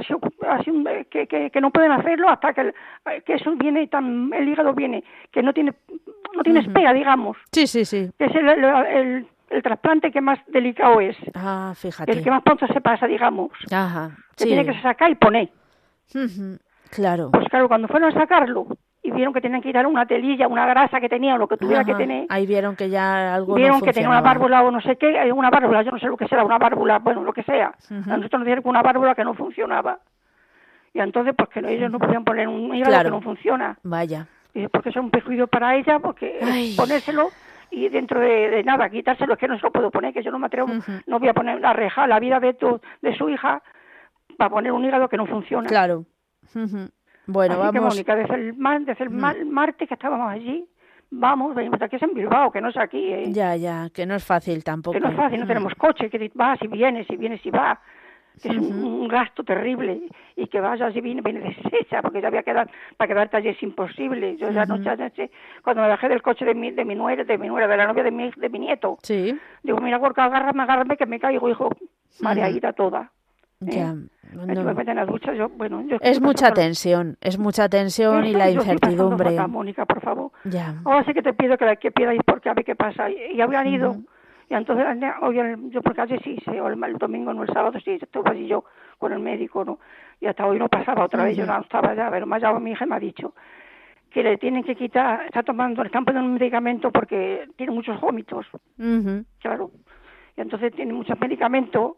sido 0.63 0.77
un- 0.77 0.87
eh, 0.87 1.05
que, 1.11 1.27
que, 1.27 1.49
que 1.51 1.59
no 1.61 1.69
pueden 1.69 1.91
hacerlo 1.91 2.29
hasta 2.29 2.53
que, 2.53 2.61
el- 2.61 2.73
eh, 3.11 3.21
que 3.25 3.33
eso 3.33 3.51
viene 3.57 3.87
tan, 3.87 4.31
el 4.33 4.47
hígado 4.47 4.73
viene, 4.73 5.03
que 5.33 5.43
no 5.43 5.51
tiene, 5.51 5.73
no 6.33 6.43
tiene 6.43 6.61
espera, 6.61 6.93
digamos, 6.93 7.35
Sí, 7.51 7.67
sí, 7.67 7.83
sí. 7.83 8.09
que 8.17 8.25
es 8.25 8.35
el, 8.35 8.47
el, 8.47 8.63
el- 8.63 9.27
el 9.49 9.61
trasplante 9.61 10.11
que 10.11 10.21
más 10.21 10.39
delicado 10.47 11.01
es, 11.01 11.17
Ah, 11.33 11.73
fíjate. 11.75 12.11
el 12.13 12.23
que 12.23 12.31
más 12.31 12.41
pronto 12.41 12.65
se 12.67 12.79
pasa, 12.79 13.05
digamos, 13.05 13.51
Ajá. 13.71 14.11
que 14.37 14.45
Sí. 14.45 14.49
tiene 14.49 14.65
que 14.65 14.81
sacar 14.81 15.11
y 15.11 15.15
poner. 15.15 15.49
Ujú, 16.15 16.57
Claro. 16.91 17.31
Pues 17.33 17.49
claro, 17.49 17.67
cuando 17.67 17.87
fueron 17.89 18.11
a 18.11 18.19
sacarlo 18.19 18.65
vieron 19.15 19.33
que 19.33 19.41
tenían 19.41 19.61
que 19.61 19.69
quitar 19.69 19.87
una 19.87 20.05
telilla, 20.05 20.47
una 20.47 20.65
grasa 20.65 20.99
que 20.99 21.09
tenía 21.09 21.35
o 21.35 21.37
lo 21.37 21.47
que 21.47 21.57
tuviera 21.57 21.83
que 21.83 21.95
tener, 21.95 22.25
Ahí 22.29 22.45
vieron 22.45 22.75
que 22.75 22.89
ya 22.89 23.33
algo 23.35 23.55
vieron 23.55 23.79
no 23.79 23.85
que 23.85 23.93
tenía 23.93 24.09
una 24.09 24.21
válvula 24.21 24.61
o 24.63 24.71
no 24.71 24.81
sé 24.81 24.95
qué, 24.97 25.09
eh, 25.09 25.31
una 25.31 25.49
válvula, 25.49 25.81
yo 25.81 25.91
no 25.91 25.99
sé 25.99 26.05
lo 26.07 26.17
que 26.17 26.27
será, 26.27 26.43
una 26.43 26.57
válvula, 26.57 26.99
bueno, 26.99 27.23
lo 27.23 27.33
que 27.33 27.43
sea. 27.43 27.73
A 27.89 27.93
nosotros 28.17 28.39
nos 28.39 28.45
dijeron 28.45 28.63
que 28.63 28.69
una 28.69 28.81
válvula 28.83 29.15
que 29.15 29.23
no 29.23 29.33
funcionaba. 29.33 29.99
Y 30.93 30.99
entonces, 30.99 31.33
pues 31.37 31.49
que 31.49 31.59
ellos 31.59 31.91
no 31.91 31.99
podían 31.99 32.23
poner 32.23 32.47
un 32.47 32.73
hígado 32.73 32.91
Claro. 32.91 33.09
que 33.09 33.15
no 33.15 33.21
funciona. 33.21 33.77
Vaya. 33.83 34.27
Y 34.53 34.67
porque 34.69 34.89
eso 34.89 34.99
es 34.99 35.03
un 35.05 35.11
perjuicio 35.11 35.47
para 35.47 35.75
ella, 35.75 35.99
porque 35.99 36.39
Ay. 36.41 36.73
ponérselo 36.77 37.29
y 37.71 37.89
dentro 37.89 38.19
de, 38.21 38.49
de 38.49 38.63
nada, 38.63 38.89
quitárselo, 38.89 39.33
es 39.33 39.39
que 39.39 39.47
no 39.49 39.57
se 39.57 39.63
lo 39.63 39.71
puedo 39.71 39.91
poner, 39.91 40.13
que 40.13 40.23
yo 40.23 40.31
no 40.31 40.39
me 40.39 40.45
atrevo, 40.47 40.69
no 41.07 41.19
voy 41.19 41.27
a 41.27 41.33
poner 41.33 41.59
la 41.59 41.73
reja, 41.73 42.07
la 42.07 42.19
vida 42.19 42.39
de, 42.39 42.53
tu, 42.53 42.79
de 43.01 43.17
su 43.17 43.27
hija, 43.29 43.61
para 44.37 44.49
poner 44.49 44.71
un 44.71 44.85
hígado 44.85 45.09
que 45.09 45.17
no 45.17 45.25
funciona. 45.25 45.67
Claro. 45.67 46.05
Bueno, 47.27 47.55
Así 47.55 47.71
que, 47.71 47.79
vamos. 47.79 47.93
Mónica, 47.95 48.15
desde 48.15 48.35
el, 48.35 48.55
desde 48.85 49.03
el 49.03 49.09
mar- 49.09 49.45
martes 49.45 49.87
que 49.87 49.93
estábamos 49.93 50.29
allí, 50.31 50.65
vamos, 51.11 51.55
venimos 51.55 51.81
aquí 51.81 51.95
es 51.95 52.03
en 52.03 52.13
Bilbao, 52.13 52.51
que 52.51 52.61
no 52.61 52.69
es 52.69 52.77
aquí, 52.77 53.11
¿eh? 53.13 53.31
Ya, 53.31 53.55
ya, 53.55 53.89
que 53.93 54.05
no 54.05 54.15
es 54.15 54.23
fácil 54.25 54.63
tampoco. 54.63 54.93
que 54.93 54.99
no 54.99 55.09
es 55.09 55.15
fácil, 55.15 55.39
no 55.39 55.45
Mm. 55.45 55.47
tenemos 55.47 55.75
coche, 55.75 56.09
que 56.09 56.31
vas 56.35 56.59
y 56.61 56.67
vienes 56.67 57.09
y 57.09 57.15
vienes 57.17 57.45
y 57.45 57.49
vas, 57.51 57.79
que 58.41 58.49
es 58.49 58.57
un, 58.57 58.83
un 58.83 59.07
gasto 59.07 59.43
terrible 59.43 60.01
y 60.35 60.47
que 60.47 60.59
vayas 60.59 60.93
y 60.95 60.99
vienes, 61.01 61.23
vienes 61.23 61.43
deshecha, 61.55 62.01
porque 62.01 62.21
ya 62.21 62.27
había 62.27 62.43
quedado, 62.43 62.69
para 62.97 63.07
quedarte 63.07 63.37
allí 63.37 63.49
es 63.49 63.63
imposible. 63.63 64.35
Yo 64.37 64.51
ya 64.51 64.65
no 64.65 64.77
sé, 64.83 64.89
anoche, 64.89 65.31
cuando 65.63 65.81
me 65.83 65.87
bajé 65.87 66.09
del 66.09 66.21
coche 66.21 66.43
de 66.45 66.53
mi, 66.53 66.71
de 66.71 66.83
mi 66.85 66.95
nuera, 66.95 67.23
de 67.23 67.37
mi 67.37 67.47
nuera, 67.47 67.67
de 67.67 67.77
la 67.77 67.87
novia 67.87 68.03
de 68.03 68.11
mi, 68.11 68.29
de 68.35 68.49
mi 68.49 68.59
nieto, 68.59 68.97
Sí, 69.03 69.39
digo, 69.63 69.79
mira, 69.79 69.97
Gorka, 69.97 70.25
agárrame, 70.25 70.63
agárrame, 70.63 70.97
que 70.97 71.05
me 71.05 71.19
caigo, 71.19 71.49
hijo, 71.49 71.69
mareadita 72.19 72.73
toda. 72.73 73.11
Ya. 73.59 73.91
¿eh? 73.91 73.95
no. 74.33 74.45
Me 74.45 74.73
meten 74.73 74.89
en 74.89 74.95
la 74.97 75.05
ducha, 75.05 75.33
yo, 75.33 75.49
bueno, 75.49 75.81
yo 75.87 75.97
Es 76.01 76.19
mucha 76.21 76.51
tensión, 76.51 77.17
es 77.21 77.37
mucha 77.39 77.69
tensión 77.69 78.25
y 78.25 78.33
la 78.33 78.49
incertidumbre. 78.51 79.31
fatal, 79.31 79.49
Mónica, 79.49 79.85
por 79.85 80.01
favor. 80.01 80.31
Ya. 80.43 80.75
Ahora 80.83 81.03
sí 81.05 81.13
que 81.13 81.21
te 81.21 81.33
pido 81.33 81.57
que 81.57 81.65
la 81.65 81.75
que 81.77 81.91
pidáis 81.91 82.21
porque 82.25 82.49
a 82.49 82.53
ver 82.53 82.65
qué 82.65 82.75
pasa. 82.75 83.09
Y, 83.09 83.35
y 83.35 83.41
habían 83.41 83.67
ido 83.67 83.95
Y 84.47 84.53
entonces, 84.53 84.85
hoy 85.21 85.39
el- 85.39 85.71
yo 85.71 85.81
por 85.81 85.95
casi 85.95 86.17
sí, 86.19 86.37
sí, 86.45 86.51
o 86.59 86.67
el, 86.67 86.83
el 86.83 86.97
domingo, 86.99 87.33
no 87.33 87.41
el 87.43 87.49
sábado, 87.51 87.79
sí, 87.83 87.97
estuve 87.99 88.29
allí 88.29 88.45
yo 88.47 88.63
con 88.99 89.11
el 89.11 89.19
médico, 89.19 89.65
¿no? 89.65 89.79
Y 90.21 90.27
hasta 90.27 90.45
hoy 90.45 90.59
no 90.59 90.69
pasaba 90.69 91.05
otra 91.05 91.23
vez, 91.23 91.35
yo 91.35 91.47
no 91.47 91.59
estaba 91.59 91.95
ya, 91.95 92.11
pero 92.11 92.25
ha 92.31 92.37
llamado 92.39 92.59
mi 92.59 92.71
hija 92.71 92.85
me 92.85 92.95
ha 92.95 92.99
dicho 92.99 93.33
que 94.11 94.21
le 94.23 94.37
tienen 94.37 94.63
que 94.63 94.75
quitar, 94.75 95.25
está 95.25 95.41
tomando 95.43 95.81
el 95.81 95.89
campo 95.91 96.13
de 96.13 96.19
un 96.19 96.35
medicamento 96.35 96.89
porque 96.91 97.49
tiene 97.57 97.73
muchos 97.73 97.99
vómitos, 97.99 98.45
Ujú. 98.77 99.25
claro. 99.39 99.71
Y 100.37 100.41
entonces 100.41 100.73
tiene 100.75 100.93
muchos 100.93 101.19
medicamentos 101.19 101.93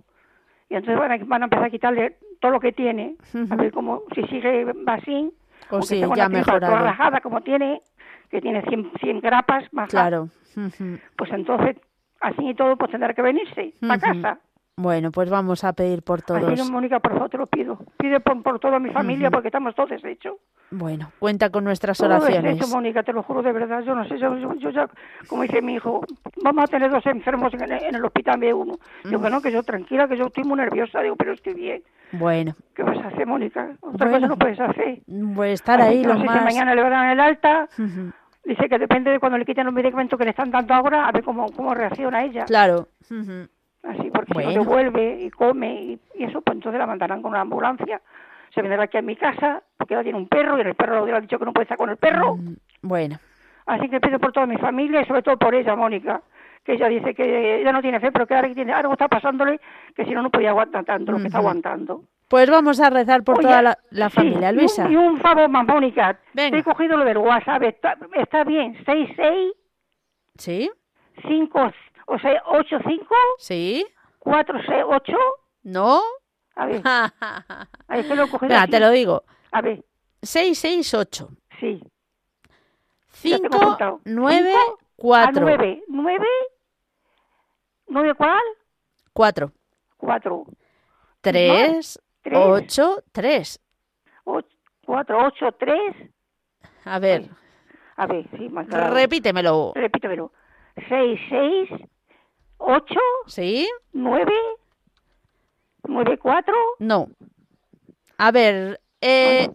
y 0.69 0.75
entonces 0.75 0.99
van 0.99 1.11
a, 1.11 1.17
van 1.25 1.41
a 1.41 1.45
empezar 1.45 1.65
a 1.65 1.69
quitarle 1.69 2.17
todo 2.39 2.51
lo 2.51 2.59
que 2.59 2.71
tiene, 2.71 3.15
a 3.49 3.55
ver 3.55 3.71
cómo, 3.71 4.03
si 4.13 4.23
sigue 4.23 4.65
así, 4.85 5.31
O 5.69 5.75
aunque 5.75 5.87
si 5.87 5.99
ya 5.99 6.29
rajada 6.29 7.21
como 7.21 7.41
tiene, 7.41 7.81
que 8.29 8.41
tiene 8.41 8.61
100, 8.63 8.91
100 8.99 9.21
grapas 9.21 9.71
más 9.71 9.89
Claro. 9.89 10.29
Pues 11.15 11.31
entonces, 11.31 11.77
así 12.19 12.49
y 12.49 12.55
todo, 12.55 12.75
pues 12.77 12.91
tendrá 12.91 13.13
que 13.13 13.21
venirse 13.21 13.73
a 13.81 13.97
casa. 13.97 14.39
Bueno, 14.79 15.11
pues 15.11 15.27
vamos 15.31 15.63
a 15.63 15.73
pedir 15.73 16.03
por 16.03 16.21
todos. 16.21 16.55
no, 16.55 16.65
Mónica, 16.71 16.99
por 16.99 17.13
favor, 17.13 17.29
te 17.31 17.37
lo 17.39 17.47
pido. 17.47 17.79
Pide 17.97 18.19
por, 18.19 18.43
por 18.43 18.59
toda 18.59 18.77
mi 18.77 18.91
familia, 18.91 19.29
Ujú. 19.29 19.33
porque 19.33 19.47
estamos 19.47 19.73
todos 19.73 19.89
deshechos. 19.89 20.35
Bueno, 20.69 21.11
cuenta 21.17 21.49
con 21.49 21.63
nuestras 21.63 21.97
Todo 21.97 22.09
oraciones. 22.09 22.43
deshecho, 22.43 22.67
Mónica, 22.67 23.01
te 23.01 23.11
lo 23.11 23.23
juro 23.23 23.41
de 23.41 23.53
verdad. 23.53 23.81
Yo 23.81 23.95
no 23.95 24.07
sé, 24.07 24.19
yo, 24.19 24.37
yo- 24.37 24.53
yo 24.53 24.69
ya, 24.69 24.87
como 25.27 25.41
dice 25.41 25.63
mi 25.63 25.73
hijo, 25.75 26.01
vamos 26.43 26.63
a 26.65 26.67
tener 26.67 26.91
dos 26.91 27.03
enfermos 27.07 27.51
en, 27.55 27.63
el- 27.63 27.83
en 27.85 27.95
el 27.95 28.05
hospital 28.05 28.39
de 28.39 28.53
uno. 28.53 28.75
Digo 29.03 29.19
que 29.19 29.29
no, 29.31 29.41
que 29.41 29.51
yo 29.51 29.63
tranquila, 29.63 30.07
que 30.07 30.15
yo 30.15 30.25
estoy 30.27 30.43
muy 30.43 30.57
nerviosa. 30.57 31.01
Digo, 31.01 31.15
pero 31.15 31.33
estoy 31.33 31.55
bien. 31.55 31.81
Bueno, 32.11 32.53
¿Qué 32.75 32.83
vas 32.83 32.97
a 33.03 33.07
hacer, 33.07 33.25
Mónica? 33.25 33.71
Otra 33.81 34.07
Bueno. 34.07 34.11
cosa 34.11 34.27
no 34.27 34.37
puedes 34.37 34.59
hacer. 34.59 34.99
pues 35.35 35.53
estar 35.53 35.81
ahí 35.81 36.03
lo 36.03 36.13
no 36.13 36.19
sé 36.19 36.27
si 36.27 36.33
más. 36.35 36.43
mañana 36.43 36.75
le 36.75 36.87
dan 36.87 37.09
el 37.09 37.19
alta. 37.19 37.67
Ujú. 37.79 38.11
Dice 38.45 38.69
que 38.69 38.77
depende 38.77 39.09
de 39.09 39.19
cuando 39.19 39.39
le 39.39 39.43
quiten 39.45 39.65
los 39.65 39.73
medicamentos 39.73 40.17
que 40.19 40.23
le 40.23 40.29
están 40.29 40.51
dando 40.51 40.73
ahora, 40.75 41.07
a 41.07 41.11
ver 41.11 41.23
cómo, 41.23 41.47
cómo 41.51 41.73
reacciona 41.73 42.23
ella. 42.23 42.45
Claro. 42.45 42.89
Así, 43.87 44.09
porque 44.11 44.33
si 44.33 44.43
Bueno. 44.43 44.51
no 44.51 44.59
devuelve 44.63 45.19
y 45.21 45.29
come 45.31 45.73
y, 45.81 45.99
y 46.15 46.23
eso, 46.25 46.41
pues 46.41 46.55
entonces 46.57 46.77
la 46.79 46.85
mandarán 46.87 47.21
con 47.21 47.31
una 47.31 47.41
ambulancia. 47.41 48.01
Se 48.53 48.61
vendrá 48.61 48.83
aquí 48.83 48.97
a 48.97 49.01
mi 49.01 49.15
casa, 49.15 49.61
porque 49.77 49.93
ella 49.93 50.03
tiene 50.03 50.17
un 50.17 50.27
perro 50.27 50.57
y 50.57 50.61
el 50.61 50.75
perro 50.75 51.05
le 51.05 51.13
ha 51.15 51.21
dicho 51.21 51.37
que 51.39 51.45
no 51.45 51.53
puede 51.53 51.63
estar 51.63 51.77
con 51.77 51.89
el 51.89 51.97
perro. 51.97 52.35
Mm, 52.35 52.55
Bueno, 52.81 53.17
Así 53.65 53.89
que 53.89 53.99
pido 53.99 54.17
por 54.19 54.31
toda 54.31 54.45
mi 54.45 54.55
familia 54.57 55.01
y 55.01 55.05
sobre 55.05 55.21
todo 55.21 55.35
por 55.37 55.53
ella, 55.53 55.75
Mónica, 55.75 56.21
que 56.63 56.73
ella 56.73 56.87
dice 56.87 57.13
que 57.13 57.59
ella 57.61 57.71
no 57.73 57.81
tiene 57.81 57.99
fe, 57.99 58.11
pero 58.13 58.25
que 58.25 58.33
ahora 58.35 58.47
que 58.47 58.55
tiene 58.55 58.71
algo 58.73 58.93
está 58.93 59.07
pasándole, 59.09 59.59
que 59.95 60.05
si 60.05 60.11
no, 60.11 60.21
no 60.21 60.29
podía 60.29 60.49
aguantar 60.51 60.85
tanto 60.85 61.11
lo 61.11 61.17
que 61.19 61.27
está 61.27 61.39
aguantando. 61.39 62.03
pues 62.29 62.49
vamos 62.49 62.79
a 62.79 62.89
rezar 62.89 63.23
por 63.23 63.37
Oye, 63.39 63.47
toda 63.47 63.61
la, 63.61 63.77
la 63.91 64.09
sí, 64.09 64.15
familia, 64.15 64.49
y 64.49 64.53
un- 64.53 64.57
Luisa. 64.59 64.89
Y 64.89 64.95
un, 64.95 65.19
favor 65.19 65.49
más, 65.49 65.65
Mónica. 65.67 66.17
Venga. 66.33 66.51
Te 66.51 66.57
he 66.59 66.63
cogido 66.63 66.95
lo 66.97 67.03
del 67.05 67.17
WhatsApp, 67.17 67.63
está, 67.63 67.97
está 68.15 68.43
bien, 68.45 68.73
66 68.85 69.53
¿Sí? 70.37 70.69
5, 71.27 71.71
o 72.07 72.17
sea, 72.19 72.41
85 72.47 73.05
¿Sí? 73.37 73.85
468 74.19 75.15
¿No? 75.63 76.01
A 76.55 76.65
ver, 76.65 76.81
ahí 77.87 78.03
que 78.07 78.15
lo 78.15 78.27
te 78.67 78.79
lo 78.79 78.89
digo. 78.89 79.23
A 79.51 79.61
ver, 79.61 79.85
668 80.23 81.29
sí. 81.59 81.81
Ya 83.23 83.37
tengo 83.37 83.49
5 83.51 83.63
apuntado. 83.63 84.01
9 84.05 84.51
Cinco 84.51 85.15
A 85.15 85.25
4 85.25 85.41
9, 85.41 85.83
9, 85.87 86.27
9 87.87 88.13
cuál? 88.15 88.41
4 89.13 89.51
4, 89.97 90.45
3 91.21 91.99
Tres. 92.21 92.37
8 92.39 93.03
3. 93.11 93.59
4, 94.85 95.25
8, 95.27 95.51
3. 95.59 95.79
A 96.85 96.99
ver, 96.99 97.29
A 97.95 98.07
ver, 98.07 98.25
sí, 98.37 98.49
más 98.49 98.67
claro. 98.67 98.93
repítemelo. 98.93 99.71
Repítemelo. 99.75 100.31
6, 100.87 101.19
6, 101.29 101.69
8, 102.57 102.85
¿Sí? 103.27 103.67
9, 103.93 104.31
9, 105.87 106.17
4. 106.17 106.53
No. 106.79 107.09
A 108.17 108.31
ver, 108.31 108.81
eh, 109.01 109.49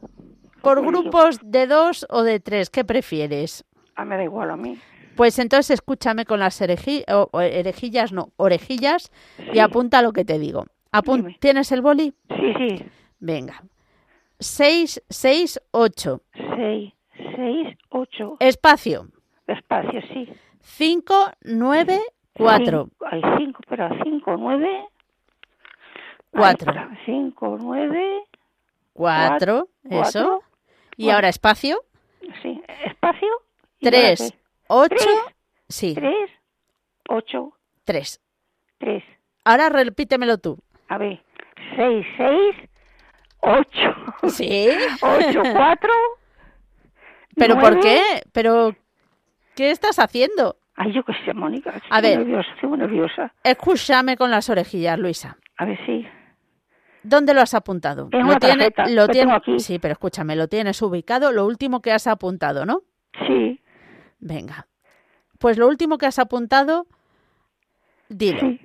por 0.63 0.81
grupos 0.85 1.39
de 1.43 1.67
dos 1.67 2.07
o 2.11 2.23
de 2.23 2.39
tres, 2.41 2.71
¿qué 2.71 2.85
prefieres? 2.85 3.65
Ah, 3.97 4.05
me 4.05 4.17
da 4.17 4.25
igual 4.25 4.51
a 4.51 4.57
mí. 4.57 4.79
Pues 5.17 5.39
entonces 5.39 5.71
escúchame 5.71 6.25
con 6.25 6.41
las 6.41 6.61
hereji- 6.63 7.05
o- 7.13 7.29
o 7.33 7.41
herejillas, 7.41 8.13
no, 8.13 8.33
orejillas, 8.37 9.11
y 9.53 9.59
apunta 9.59 10.01
lo 10.01 10.13
que 10.13 10.25
te 10.25 10.39
digo. 10.39 10.65
Apun- 10.93 11.17
Dime. 11.17 11.37
¿Tienes 11.41 11.71
el 11.73 11.83
boli? 11.83 12.15
Sí, 12.29 12.55
sí. 12.57 12.85
Venga. 13.19 13.63
6, 14.39 15.03
6, 15.11 15.61
8. 15.73 16.23
6, 16.57 16.93
6, 17.37 17.77
8. 17.91 18.37
Espacio. 18.41 19.09
Despacio, 19.47 20.01
sí. 20.13 20.29
5, 20.61 21.15
9, 21.43 22.01
4. 22.35 22.89
Hay 23.11 23.23
5, 23.39 23.59
espera, 23.63 23.91
5, 24.03 24.37
9. 24.39 24.89
Cuatro. 26.31 26.73
5, 27.05 27.59
9. 27.61 28.23
4. 28.93 29.69
Eso. 29.91 30.43
Y 30.97 31.11
ahora 31.11 31.29
espacio. 31.29 31.83
Sí, 32.43 32.63
espacio. 32.85 33.29
y 33.81 33.87
ahora 33.87 33.99
3, 33.99 34.33
qué? 34.33 34.39
8. 34.69 34.95
Tres. 34.97 35.09
Sí, 35.69 35.95
3, 35.95 36.15
8, 37.09 37.53
3. 37.85 38.21
3. 38.79 39.05
Ahora 39.45 39.69
repítemelo 39.69 40.39
tú. 40.39 40.59
A 40.89 40.99
ver, 40.99 41.23
6, 41.77 42.07
6, 42.17 42.57
8. 43.41 43.69
Sí. 44.29 44.69
8, 45.03 45.43
4. 45.53 45.91
¿Pero 47.35 47.59
por 47.59 47.81
qué? 47.81 48.01
¿Pero 48.33 48.77
qué 49.57 49.71
estás 49.71 49.99
haciendo? 49.99 50.57
Ay, 50.75 50.93
yo 50.93 51.03
qué 51.05 51.13
sé, 51.25 51.35
Mónica. 51.35 51.71
Estoy 51.71 51.89
A 51.91 52.01
ver. 52.01 52.19
nerviosa, 52.19 52.49
estoy 52.55 52.69
muy 52.69 52.79
nerviosa. 52.79 53.33
Escúchame 53.45 54.17
con 54.17 54.31
las 54.31 54.49
orejillas, 54.49 54.99
Luisa. 54.99 55.37
A 55.59 55.65
ver, 55.65 55.79
sí. 55.87 56.07
¿Dónde 57.03 57.35
lo 57.35 57.41
has 57.41 57.53
apuntado? 57.55 58.09
En 58.13 58.21
lo 58.21 58.27
una 58.27 58.39
tiene- 58.39 58.71
tarjeta, 58.71 58.87
lo 58.95 59.07
tiene- 59.09 59.27
tengo 59.27 59.37
aquí. 59.37 59.59
Sí, 59.61 59.79
pero 59.79 59.93
escúchame, 59.93 60.37
lo 60.37 60.49
tienes 60.49 60.81
ubicado, 60.83 61.33
lo 61.33 61.45
último 61.47 61.83
que 61.83 61.93
has 61.93 62.07
apuntado, 62.07 62.65
¿no? 62.65 62.83
Sí, 63.27 63.61
Venga. 64.25 64.69
Pues 65.41 65.59
lo 65.59 65.67
último 65.67 65.99
que 65.99 66.07
has 66.07 66.21
apuntado, 66.21 66.87
dilo. 68.09 68.39
sí. 68.39 68.61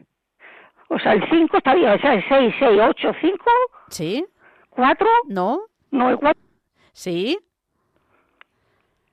O 0.89 0.99
sea, 0.99 1.14
el 1.14 1.24
5 1.32 1.58
está 1.58 1.74
bien. 1.74 1.89
O 1.89 1.97
sea, 1.99 2.14
el 2.14 2.24
6, 2.30 2.53
6, 2.60 2.80
8, 2.80 3.12
5, 3.20 3.43
¿Sí? 3.89 4.24
4, 4.70 5.08
¿No? 5.28 5.62
no, 5.89 6.10
el 6.12 6.18
4, 6.18 6.39
¿Sí? 6.93 7.39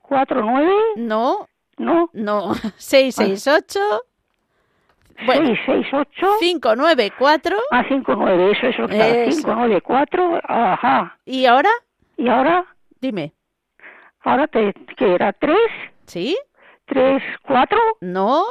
4, 0.03 0.41
9, 0.43 0.71
¿No? 0.97 1.47
No. 1.77 2.09
No. 2.13 2.53
6, 2.77 3.15
6, 3.15 3.47
8. 3.47 3.79
Bueno, 5.25 5.47
6, 5.47 5.59
6, 5.65 5.85
8. 5.93 6.27
5, 6.39 6.75
9, 6.75 7.11
4. 7.17 7.57
Ah, 7.71 7.83
5, 7.87 8.15
9, 8.15 8.51
eso 8.51 8.67
es 8.67 8.77
lo 8.79 8.87
que 8.87 8.93
está. 8.95 9.07
Eso. 9.07 9.37
5, 9.41 9.55
9, 9.55 9.81
4, 9.81 10.41
ajá. 10.43 11.17
¿Y 11.25 11.45
ahora? 11.45 11.69
Y 12.17 12.27
ahora, 12.27 12.65
Dime. 12.99 13.33
ahora 14.23 14.47
te, 14.47 14.73
¿qué 14.97 15.13
era? 15.15 15.31
3, 15.33 15.55
¿Sí? 16.05 16.37
3, 16.85 17.21
4. 17.47 17.79
¿No? 18.01 18.43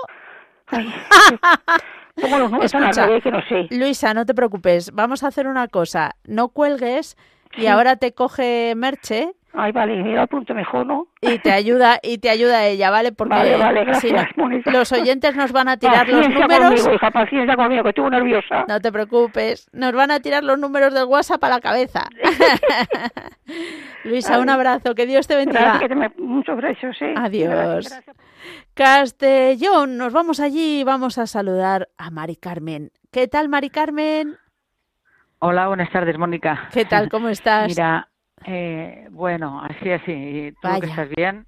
Ay, 0.68 0.92
pongo 2.20 2.38
los 2.38 2.50
números 2.50 2.72
Escucha. 2.74 3.06
revés 3.06 3.22
que 3.22 3.30
no 3.30 3.42
sé. 3.46 3.68
Luisa, 3.70 4.14
no 4.14 4.24
te 4.24 4.34
preocupes. 4.34 4.90
Vamos 4.92 5.22
a 5.22 5.28
hacer 5.28 5.46
una 5.46 5.68
cosa. 5.68 6.16
No 6.24 6.48
cuelgues 6.48 7.16
y 7.56 7.62
Sí. 7.62 7.66
ahora 7.66 7.96
te 7.96 8.14
coge 8.14 8.72
Merche 8.76 9.34
Ay, 9.56 9.70
vale, 9.70 10.02
me 10.02 10.14
da 10.14 10.26
punto 10.26 10.52
mejor, 10.52 10.84
¿no? 10.84 11.06
y 11.20 11.38
te 11.38 11.52
ayuda 11.52 12.00
y 12.02 12.18
te 12.18 12.28
ayuda 12.28 12.66
ella, 12.66 12.90
¿vale? 12.90 13.12
Porque 13.12 13.34
Vale, 13.34 13.56
vale, 13.56 13.94
si 14.00 14.08
gracias, 14.08 14.36
no, 14.36 14.48
los 14.72 14.92
oyentes 14.92 15.36
nos 15.36 15.52
van 15.52 15.68
a 15.68 15.76
tirar 15.76 16.08
los 16.08 16.28
números. 16.28 16.68
conmigo, 16.70 16.92
hija, 16.94 17.10
paciencia 17.10 17.56
conmigo, 17.56 17.82
que 17.84 17.88
estoy 17.90 18.10
nerviosa. 18.10 18.64
No 18.66 18.80
te 18.80 18.90
preocupes, 18.90 19.68
nos 19.72 19.92
van 19.92 20.10
a 20.10 20.18
tirar 20.20 20.42
los 20.42 20.58
números 20.58 20.92
del 20.92 21.04
WhatsApp 21.04 21.42
a 21.44 21.48
la 21.48 21.60
cabeza. 21.60 22.08
Luisa, 24.04 24.38
un 24.40 24.48
abrazo, 24.48 24.94
que 24.94 25.06
Dios 25.06 25.26
te 25.26 25.36
bendiga. 25.36 25.60
Gracias, 25.60 25.82
que 25.82 25.88
te 25.88 25.94
me... 25.94 26.10
Muchos 26.18 26.60
besos, 26.60 26.96
¿eh? 27.00 27.14
Adiós. 27.16 27.88
Gracias, 27.88 28.04
gracias. 28.06 28.16
Castellón, 28.74 29.96
nos 29.96 30.12
vamos 30.12 30.40
allí 30.40 30.80
y 30.80 30.84
vamos 30.84 31.16
a 31.18 31.26
saludar 31.26 31.88
a 31.96 32.10
Mari 32.10 32.36
Carmen. 32.36 32.90
¿Qué 33.12 33.28
tal, 33.28 33.48
Mari 33.48 33.70
Carmen? 33.70 34.36
Hola, 35.38 35.68
buenas 35.68 35.90
tardes, 35.90 36.18
Mónica. 36.18 36.68
¿Qué 36.72 36.84
tal, 36.84 37.08
cómo 37.08 37.28
estás? 37.28 37.68
Mira, 37.68 38.08
eh, 38.46 39.08
bueno, 39.10 39.60
así, 39.62 39.90
así. 39.90 40.12
¿Y 40.12 40.52
¿Tú 40.52 40.58
Vaya. 40.62 40.80
que 40.80 40.86
estás 40.86 41.08
bien? 41.10 41.46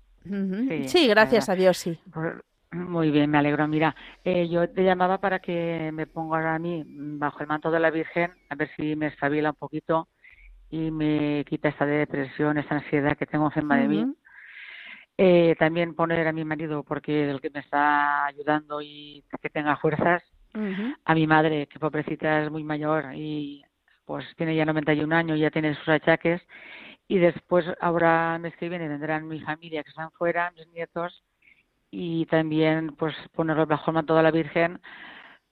Sí, 0.68 0.88
Sí, 0.88 1.08
gracias 1.08 1.48
a 1.48 1.54
Dios, 1.54 1.76
sí. 1.78 1.98
Pues, 2.12 2.34
muy 2.72 3.10
bien, 3.10 3.30
me 3.30 3.38
alegro. 3.38 3.66
Mira, 3.68 3.94
eh, 4.24 4.48
yo 4.48 4.68
te 4.68 4.82
llamaba 4.82 5.18
para 5.18 5.38
que 5.38 5.90
me 5.92 6.06
pongas 6.06 6.44
a 6.44 6.58
mí 6.58 6.84
bajo 6.86 7.40
el 7.40 7.46
manto 7.46 7.70
de 7.70 7.80
la 7.80 7.90
Virgen, 7.90 8.32
a 8.48 8.54
ver 8.54 8.70
si 8.76 8.96
me 8.96 9.06
espabila 9.06 9.50
un 9.50 9.56
poquito 9.56 10.08
y 10.70 10.90
me 10.90 11.44
quita 11.48 11.68
esta 11.68 11.86
depresión, 11.86 12.58
esta 12.58 12.74
ansiedad 12.76 13.16
que 13.16 13.26
tengo 13.26 13.46
encima 13.46 13.76
de 13.76 13.88
mí. 13.88 14.14
Eh, 15.18 15.54
también 15.58 15.94
poner 15.94 16.26
a 16.26 16.32
mi 16.32 16.44
marido, 16.44 16.82
porque 16.82 17.30
el 17.30 17.40
que 17.40 17.50
me 17.50 17.60
está 17.60 18.26
ayudando 18.26 18.82
y 18.82 19.24
que 19.40 19.48
tenga 19.48 19.76
fuerzas, 19.76 20.22
a 21.04 21.14
mi 21.14 21.26
madre, 21.26 21.66
que 21.66 21.78
pobrecita 21.78 22.42
es 22.42 22.50
muy 22.50 22.64
mayor 22.64 23.14
y 23.14 23.62
pues 24.06 24.24
tiene 24.36 24.56
ya 24.56 24.64
91 24.64 25.14
años, 25.14 25.38
ya 25.38 25.50
tiene 25.50 25.74
sus 25.74 25.88
achaques. 25.88 26.40
Y 27.08 27.18
después, 27.18 27.66
ahora 27.80 28.38
mes 28.38 28.56
que 28.56 28.68
viene, 28.68 28.88
vendrán 28.88 29.28
mi 29.28 29.40
familia 29.40 29.82
que 29.84 29.90
están 29.90 30.10
fuera, 30.12 30.50
mis 30.52 30.66
nietos, 30.68 31.22
y 31.90 32.26
también 32.26 32.94
pues 32.96 33.14
ponerlos 33.34 33.68
bajo 33.68 33.90
el 33.90 33.94
manto 33.94 34.16
de 34.16 34.22
la 34.22 34.30
Virgen 34.30 34.80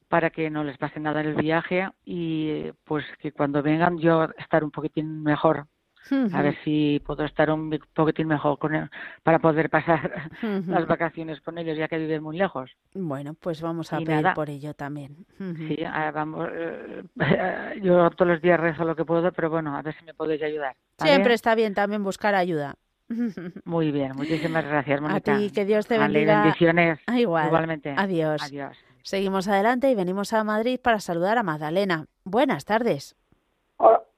para 0.09 0.31
que 0.31 0.51
no 0.51 0.65
les 0.65 0.79
pase 0.79 1.01
nada 1.01 1.21
en 1.21 1.29
el 1.29 1.35
viaje 1.37 1.89
y 2.05 2.71
pues 2.85 3.05
que 3.21 3.33
cuando 3.33 3.63
vengan 3.63 3.99
yo 3.99 4.29
estar 4.39 4.63
un 4.65 4.71
poquitín 4.71 5.23
mejor 5.23 5.67
a 6.11 6.43
ver 6.43 6.57
si 6.65 7.01
puedo 7.05 7.25
estar 7.25 7.51
un 7.51 7.79
poquitín 7.95 8.29
mejor 8.29 8.59
con 8.59 8.75
él, 8.75 8.91
para 9.23 9.39
poder 9.39 9.71
pasar 9.71 10.31
las 10.67 10.87
vacaciones 10.87 11.41
con 11.41 11.59
ellos, 11.59 11.77
ya 11.77 11.89
que 11.89 11.99
viven 11.99 12.23
muy 12.23 12.37
lejos. 12.37 12.71
Bueno, 12.95 13.35
pues 13.35 13.61
vamos 13.61 13.93
a 13.93 13.99
pedir 13.99 14.27
por 14.35 14.51
ello 14.51 14.75
también. 14.75 15.27
Sí, 15.39 15.79
vamos. 16.15 16.49
Eh, 16.53 17.03
yo 17.83 18.11
todos 18.11 18.33
los 18.33 18.43
días 18.43 18.61
rezo 18.61 18.85
lo 18.85 18.97
que 18.97 19.05
puedo, 19.05 19.33
pero 19.33 19.51
bueno, 19.51 19.77
a 19.77 19.83
ver 19.83 19.95
si 19.99 20.05
me 20.05 20.15
podéis 20.15 20.43
ayudar. 20.43 20.77
Siempre 20.99 21.35
está 21.35 21.55
bien 21.55 21.75
también 21.75 22.03
buscar 22.03 22.35
ayuda. 22.35 22.77
Muy 23.65 23.93
bien, 23.93 24.13
muchísimas 24.17 24.65
gracias, 24.65 25.01
Mónica. 25.01 25.35
A 25.35 25.39
ti, 25.39 25.51
que 25.51 25.65
Dios 25.65 25.87
te 25.87 25.99
bendiga. 25.99 26.43
bendiciones. 26.43 27.01
Ah, 27.07 27.19
igual. 27.19 27.47
Igualmente. 27.47 27.95
Adiós. 27.97 28.43
Adiós. 28.43 28.77
Seguimos 29.03 29.49
adelante 29.49 29.91
y 29.91 29.95
venimos 29.95 30.33
a 30.33 30.43
Madrid 30.45 30.81
para 30.83 30.99
saludar 30.99 31.37
a 31.37 31.43
Magdalena. 31.43 32.07
Buenas 32.25 32.65
tardes. 32.65 33.17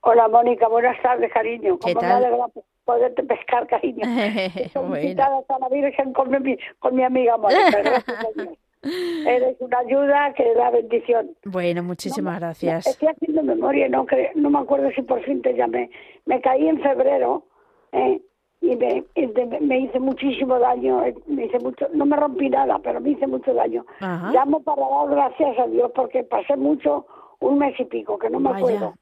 Hola, 0.08 0.28
Mónica, 0.28 0.68
buenas 0.68 0.96
tardes, 1.02 1.32
cariño. 1.32 1.80
¿Qué 1.84 1.92
tal? 1.92 2.20
me 2.20 2.26
alegra 2.26 2.46
poderte 2.84 3.24
pescar, 3.24 3.66
cariño. 3.66 4.06
bueno. 4.86 5.44
a 5.48 5.58
la 5.58 5.68
Virgen 5.68 6.12
con 6.12 6.30
mi, 6.30 6.56
con 6.78 6.94
mi 6.94 7.02
amiga 7.02 7.36
Mónica, 7.36 7.82
gracias. 7.82 8.24
Eres 9.26 9.56
una 9.58 9.78
ayuda 9.80 10.32
que 10.34 10.54
da 10.54 10.70
bendición. 10.70 11.30
Bueno, 11.44 11.82
muchísimas 11.82 12.38
gracias. 12.38 12.86
Estoy 12.86 13.08
haciendo 13.08 13.42
memoria, 13.42 13.88
no, 13.88 14.06
no 14.36 14.50
me 14.50 14.58
acuerdo 14.60 14.92
si 14.92 15.02
por 15.02 15.24
fin 15.24 15.42
te 15.42 15.54
llamé. 15.54 15.90
Me 16.24 16.40
caí 16.40 16.68
en 16.68 16.80
febrero 16.80 17.42
¿eh? 17.90 18.20
y, 18.60 18.76
me, 18.76 19.02
me 19.60 19.80
hice 19.80 19.98
muchísimo 19.98 20.56
daño. 20.60 21.04
Eh, 21.04 21.16
me 21.26 21.46
hice 21.46 21.58
mucho, 21.58 21.88
no 21.92 22.06
me 22.06 22.14
rompí 22.14 22.48
nada, 22.48 22.78
pero 22.78 23.00
me 23.00 23.10
hice 23.10 23.26
mucho 23.26 23.52
daño. 23.54 23.84
Llamo 24.00 24.60
para 24.60 24.82
dar 24.82 25.08
gracias 25.10 25.58
a 25.58 25.66
Dios 25.66 25.90
porque 25.96 26.22
pasé 26.22 26.56
mucho, 26.56 27.06
un 27.40 27.58
mes 27.58 27.74
y 27.80 27.86
pico, 27.86 28.16
que 28.16 28.30
no 28.30 28.38
me 28.38 28.50
acuerdo 28.50 28.94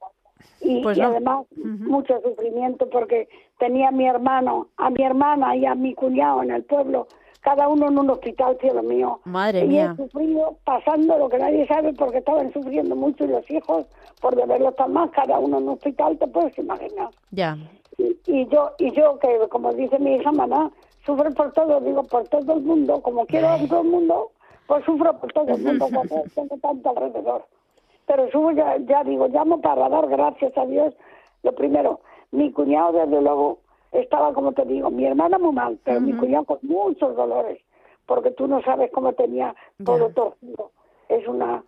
y, 0.60 0.82
pues 0.82 0.98
además 0.98 1.46
mucho 1.56 2.20
sufrimiento 2.22 2.88
porque 2.88 3.28
tenía 3.58 3.88
a 3.88 3.92
mi 3.92 4.06
hermano, 4.06 4.68
a 4.76 4.90
mi 4.90 5.02
hermana 5.02 5.56
y 5.56 5.66
a 5.66 5.74
mi 5.74 5.94
cuñado 5.94 6.42
en 6.42 6.50
el 6.50 6.64
pueblo, 6.64 7.06
cada 7.40 7.68
uno 7.68 7.88
en 7.88 7.98
un 7.98 8.10
hospital, 8.10 8.56
cielo 8.60 8.82
mío. 8.82 9.20
Madre 9.24 9.64
y 9.64 9.68
mía. 9.68 9.94
sufrido 9.96 10.56
pasando 10.64 11.18
lo 11.18 11.28
que 11.28 11.38
nadie 11.38 11.66
sabe 11.66 11.92
porque 11.92 12.18
estaban 12.18 12.50
sufriendo 12.52 12.96
mucho 12.96 13.24
y 13.24 13.28
los 13.28 13.48
hijos 13.50 13.84
por 14.20 14.34
deberlo 14.34 14.72
tan 14.72 14.94
más, 14.94 15.10
cada 15.10 15.38
uno 15.38 15.58
en 15.58 15.64
un 15.64 15.74
hospital, 15.74 16.16
te 16.18 16.26
puedes 16.26 16.56
imaginar. 16.56 17.10
Ya. 17.30 17.58
Y, 17.98 18.48
yo, 18.48 18.72
y 18.78 18.90
yo 18.92 19.18
que 19.18 19.38
como 19.50 19.72
dice 19.74 19.98
mi 19.98 20.16
hija 20.16 20.32
mamá, 20.32 20.70
sufro 21.04 21.30
por 21.32 21.52
todo, 21.52 21.80
digo, 21.80 22.02
por 22.04 22.26
todo 22.28 22.54
el 22.54 22.62
mundo, 22.62 23.02
como 23.02 23.26
quiero 23.26 23.48
a 23.48 23.58
todo 23.58 23.82
el 23.82 23.88
mundo, 23.88 24.30
pues 24.66 24.82
sufro 24.86 25.18
por 25.20 25.30
todo 25.32 25.54
el 25.54 25.62
mundo 25.62 25.86
cuando 25.92 26.22
tengo 26.34 26.56
tanto 26.56 26.90
alrededor 26.90 27.44
pero 28.06 28.30
subo 28.30 28.52
ya, 28.52 28.76
ya 28.78 29.04
digo, 29.04 29.28
llamo 29.28 29.60
para 29.60 29.88
dar 29.88 30.08
gracias 30.08 30.56
a 30.56 30.66
Dios. 30.66 30.94
Lo 31.42 31.54
primero, 31.54 32.00
mi 32.30 32.52
cuñado 32.52 32.92
desde 32.92 33.20
luego 33.20 33.58
estaba, 33.92 34.32
como 34.32 34.52
te 34.52 34.64
digo, 34.64 34.90
mi 34.90 35.06
hermana 35.06 35.38
muy 35.38 35.52
mal, 35.52 35.78
pero 35.84 36.00
mi 36.00 36.12
cuñado 36.14 36.44
con 36.44 36.58
muchos 36.62 37.16
dolores, 37.16 37.60
porque 38.06 38.30
tú 38.32 38.46
no 38.46 38.62
sabes 38.62 38.90
cómo 38.92 39.12
tenía 39.12 39.54
todo 39.84 40.10
torcido. 40.10 40.70
Es 41.08 41.26
una, 41.28 41.62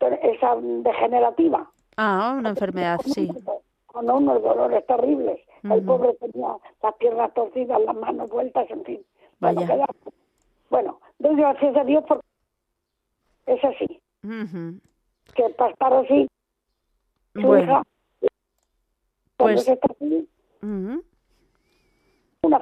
esa 0.00 0.56
degenerativa. 0.56 1.70
Ah, 1.96 2.36
una 2.38 2.50
enfermedad, 2.50 3.00
sí. 3.04 3.30
Con 3.86 4.10
unos 4.10 4.42
dolores 4.42 4.84
terribles. 4.86 5.40
El 5.64 5.82
pobre 5.82 6.14
tenía 6.14 6.56
las 6.82 6.94
piernas 6.94 7.32
torcidas, 7.34 7.80
las 7.80 7.96
manos 7.96 8.30
vueltas, 8.30 8.70
en 8.70 8.84
fin. 8.84 9.02
Vaya. 9.40 9.86
Bueno, 10.70 11.00
doy 11.18 11.36
gracias 11.36 11.76
a 11.76 11.84
Dios 11.84 12.04
porque 12.06 12.24
es 13.46 13.64
así 13.64 14.00
que 15.34 15.48
pasar 15.50 15.92
así. 15.94 16.28
Bueno. 17.34 17.82
pues. 19.36 19.66
una 22.42 22.60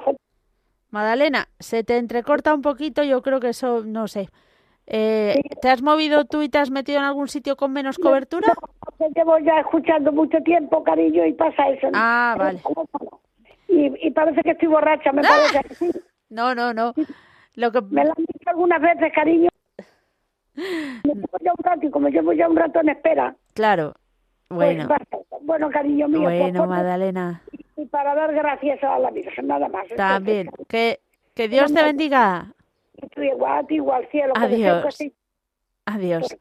Madalena, 0.89 1.47
se 1.59 1.83
te 1.83 1.97
entrecorta 1.97 2.53
un 2.53 2.61
poquito, 2.61 3.03
yo 3.03 3.21
creo 3.21 3.39
que 3.39 3.49
eso, 3.49 3.83
no 3.83 4.07
sé. 4.07 4.29
Eh, 4.89 5.41
¿Te 5.61 5.69
has 5.69 5.81
movido 5.81 6.25
tú 6.25 6.41
y 6.41 6.49
te 6.49 6.59
has 6.59 6.71
metido 6.71 6.99
en 6.99 7.05
algún 7.05 7.27
sitio 7.27 7.57
con 7.57 7.73
menos 7.73 7.97
cobertura? 7.97 8.53
No, 8.99 9.07
llevo 9.13 9.37
ya 9.39 9.59
escuchando 9.59 10.13
mucho 10.13 10.39
tiempo, 10.43 10.81
cariño, 10.83 11.25
y 11.25 11.33
pasa 11.33 11.67
eso. 11.69 11.89
Ah, 11.93 12.35
vale. 12.37 12.61
Y, 13.67 14.11
parece 14.11 14.41
que 14.43 14.51
estoy 14.51 14.69
borracha, 14.69 15.11
me 15.11 15.21
¡Ah! 15.25 15.51
parece. 15.51 15.91
No, 16.29 16.55
no, 16.55 16.73
no. 16.73 16.93
Lo 17.55 17.71
que... 17.71 17.81
Me 17.81 18.05
lo 18.05 18.11
han 18.11 18.25
dicho 18.25 18.49
algunas 18.49 18.81
veces, 18.81 19.11
cariño. 19.13 19.49
Me 20.57 21.13
llevo 21.13 21.37
ya 21.39 21.51
un 21.51 21.63
rato 21.63 21.85
y 21.85 21.91
como 21.91 22.09
llevo 22.09 22.33
ya 22.33 22.49
un 22.49 22.55
rato 22.55 22.79
en 22.79 22.89
espera. 22.89 23.35
Claro. 23.53 23.93
Pues 24.47 24.75
bueno. 24.75 24.95
bueno, 25.41 25.69
cariño 25.69 26.07
mío. 26.07 26.23
Pues 26.23 26.39
bueno, 26.39 26.67
Magdalena. 26.67 27.41
Y 27.75 27.85
para 27.85 28.15
dar 28.15 28.33
gracias 28.33 28.83
a 28.83 28.97
la 28.97 29.11
Virgen, 29.11 29.47
nada 29.47 29.69
más. 29.69 29.87
También. 29.95 30.49
Que, 30.67 30.99
que 31.35 31.47
Dios 31.47 31.73
te 31.73 31.83
bendiga. 31.83 32.53
igual, 33.15 33.65
igual, 33.69 34.07
cielo. 34.09 34.33
Adiós. 34.35 34.97
Adiós. 35.85 36.37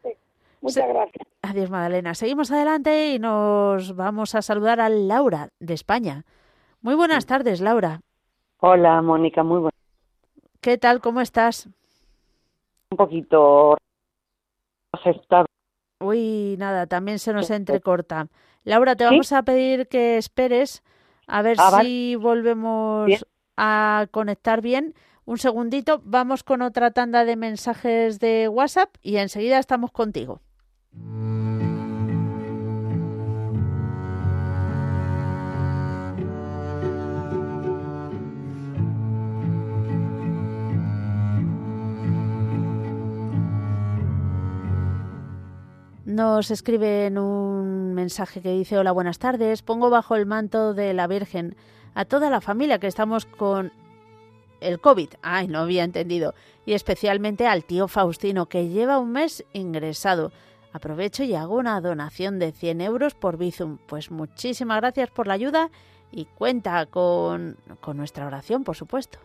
Muchas 0.62 0.88
gracias. 0.88 1.28
Adiós, 1.42 1.70
Magdalena. 1.70 2.14
Seguimos 2.14 2.50
adelante 2.50 3.12
y 3.12 3.18
nos 3.18 3.94
vamos 3.94 4.34
a 4.34 4.42
saludar 4.42 4.80
a 4.80 4.88
Laura, 4.88 5.50
de 5.60 5.74
España. 5.74 6.24
Muy 6.80 6.94
buenas 6.94 7.26
tardes, 7.26 7.60
Laura. 7.60 8.00
Hola, 8.60 9.02
Mónica, 9.02 9.42
muy 9.42 9.58
buenas. 9.58 9.74
¿Qué 10.60 10.78
tal? 10.78 11.00
¿Cómo 11.00 11.20
estás? 11.20 11.68
Un 12.90 12.96
poquito 12.96 13.76
afectado. 14.96 15.46
Uy, 16.00 16.56
nada, 16.58 16.86
también 16.86 17.18
se 17.18 17.32
nos 17.32 17.50
entrecorta. 17.50 18.28
Laura, 18.64 18.96
te 18.96 19.04
vamos 19.04 19.32
a 19.32 19.42
pedir 19.42 19.88
que 19.88 20.18
esperes 20.18 20.82
a 21.26 21.42
ver 21.42 21.56
Ah, 21.58 21.80
si 21.80 22.16
volvemos 22.16 23.24
a 23.56 24.06
conectar 24.10 24.60
bien. 24.60 24.94
Un 25.24 25.38
segundito, 25.38 26.00
vamos 26.04 26.44
con 26.44 26.62
otra 26.62 26.90
tanda 26.92 27.24
de 27.24 27.36
mensajes 27.36 28.20
de 28.20 28.48
WhatsApp 28.48 28.90
y 29.02 29.16
enseguida 29.16 29.58
estamos 29.58 29.90
contigo. 29.90 30.40
Nos 46.16 46.50
escribe 46.50 47.04
en 47.04 47.18
un 47.18 47.92
mensaje 47.92 48.40
que 48.40 48.50
dice, 48.50 48.78
hola, 48.78 48.90
buenas 48.90 49.18
tardes, 49.18 49.60
pongo 49.60 49.90
bajo 49.90 50.16
el 50.16 50.24
manto 50.24 50.72
de 50.72 50.94
la 50.94 51.06
Virgen 51.06 51.56
a 51.94 52.06
toda 52.06 52.30
la 52.30 52.40
familia 52.40 52.78
que 52.78 52.86
estamos 52.86 53.26
con 53.26 53.70
el 54.62 54.80
COVID. 54.80 55.10
Ay, 55.20 55.46
no 55.46 55.58
había 55.58 55.84
entendido. 55.84 56.32
Y 56.64 56.72
especialmente 56.72 57.46
al 57.46 57.64
tío 57.66 57.86
Faustino, 57.86 58.46
que 58.46 58.70
lleva 58.70 58.98
un 58.98 59.12
mes 59.12 59.44
ingresado. 59.52 60.32
Aprovecho 60.72 61.22
y 61.22 61.34
hago 61.34 61.56
una 61.56 61.78
donación 61.82 62.38
de 62.38 62.52
100 62.52 62.80
euros 62.80 63.12
por 63.12 63.36
Bizum. 63.36 63.76
Pues 63.86 64.10
muchísimas 64.10 64.80
gracias 64.80 65.10
por 65.10 65.26
la 65.26 65.34
ayuda 65.34 65.70
y 66.10 66.24
cuenta 66.24 66.86
con, 66.86 67.58
con 67.82 67.98
nuestra 67.98 68.26
oración, 68.26 68.64
por 68.64 68.74
supuesto. 68.74 69.18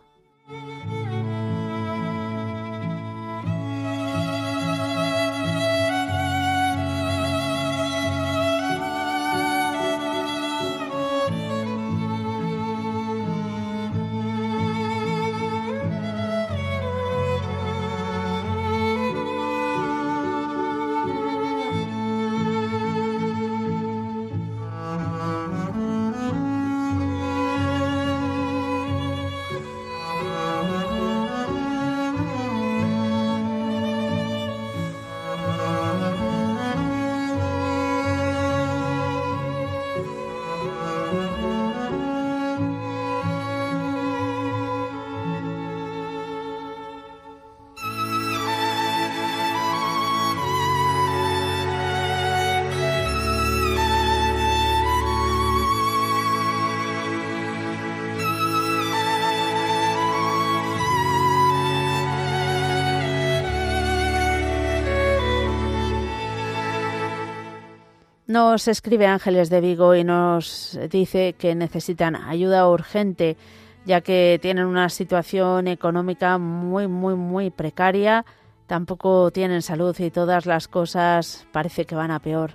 Nos 68.32 68.66
escribe 68.66 69.04
Ángeles 69.06 69.50
de 69.50 69.60
Vigo 69.60 69.94
y 69.94 70.04
nos 70.04 70.78
dice 70.88 71.34
que 71.34 71.54
necesitan 71.54 72.16
ayuda 72.16 72.66
urgente 72.66 73.36
ya 73.84 74.00
que 74.00 74.38
tienen 74.40 74.64
una 74.64 74.88
situación 74.88 75.68
económica 75.68 76.38
muy, 76.38 76.88
muy, 76.88 77.14
muy 77.14 77.50
precaria, 77.50 78.24
tampoco 78.66 79.30
tienen 79.32 79.60
salud 79.60 79.94
y 79.98 80.10
todas 80.10 80.46
las 80.46 80.66
cosas 80.66 81.46
parece 81.52 81.84
que 81.84 81.94
van 81.94 82.10
a 82.10 82.20
peor. 82.20 82.52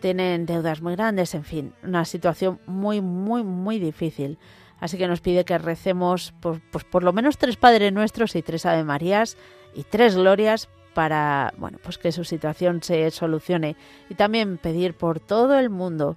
Tienen 0.00 0.46
deudas 0.46 0.80
muy 0.80 0.96
grandes, 0.96 1.34
en 1.34 1.44
fin, 1.44 1.74
una 1.82 2.06
situación 2.06 2.58
muy, 2.64 3.02
muy, 3.02 3.44
muy 3.44 3.78
difícil. 3.78 4.38
Así 4.78 4.96
que 4.96 5.06
nos 5.06 5.20
pide 5.20 5.44
que 5.44 5.58
recemos 5.58 6.32
por, 6.40 6.62
pues 6.70 6.84
por 6.84 7.02
lo 7.02 7.12
menos 7.12 7.36
tres 7.36 7.58
Padres 7.58 7.92
Nuestros 7.92 8.34
y 8.36 8.40
tres 8.40 8.64
Ave 8.64 8.84
Marías 8.84 9.36
y 9.74 9.84
tres 9.84 10.16
Glorias 10.16 10.70
para 10.94 11.52
bueno, 11.56 11.78
pues 11.82 11.98
que 11.98 12.12
su 12.12 12.24
situación 12.24 12.82
se 12.82 13.10
solucione 13.10 13.76
y 14.08 14.14
también 14.14 14.58
pedir 14.58 14.94
por 14.94 15.20
todo 15.20 15.58
el 15.58 15.70
mundo. 15.70 16.16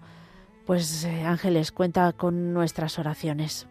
Pues 0.65 1.03
eh, 1.03 1.23
Ángeles 1.23 1.71
cuenta 1.71 2.13
con 2.13 2.53
nuestras 2.53 2.97
oraciones. 2.99 3.67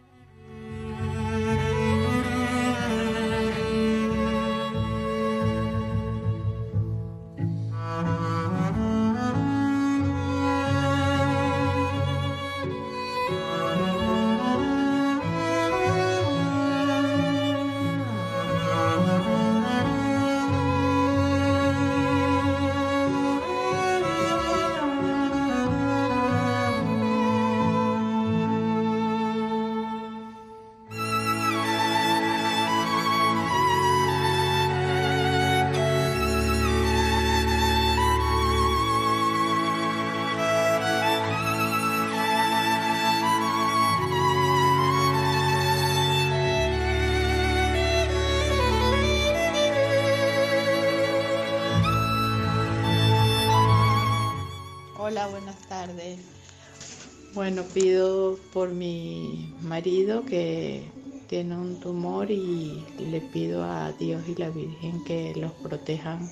Bueno, 57.55 57.69
pido 57.75 58.39
por 58.55 58.71
mi 58.71 59.55
marido 59.61 60.25
que 60.25 60.85
tiene 61.29 61.55
un 61.55 61.79
tumor 61.81 62.31
y 62.31 62.83
le 62.99 63.21
pido 63.21 63.63
a 63.63 63.93
Dios 63.93 64.23
y 64.27 64.37
la 64.37 64.49
Virgen 64.49 65.05
que 65.05 65.35
los 65.37 65.53
protejan, 65.53 66.31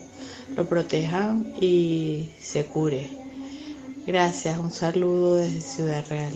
lo 0.57 0.65
protejan 0.65 1.53
y 1.61 2.31
se 2.41 2.65
cure. 2.65 3.11
Gracias, 4.07 4.59
un 4.59 4.71
saludo 4.71 5.37
desde 5.37 5.61
Ciudad 5.61 6.07
Real. 6.09 6.33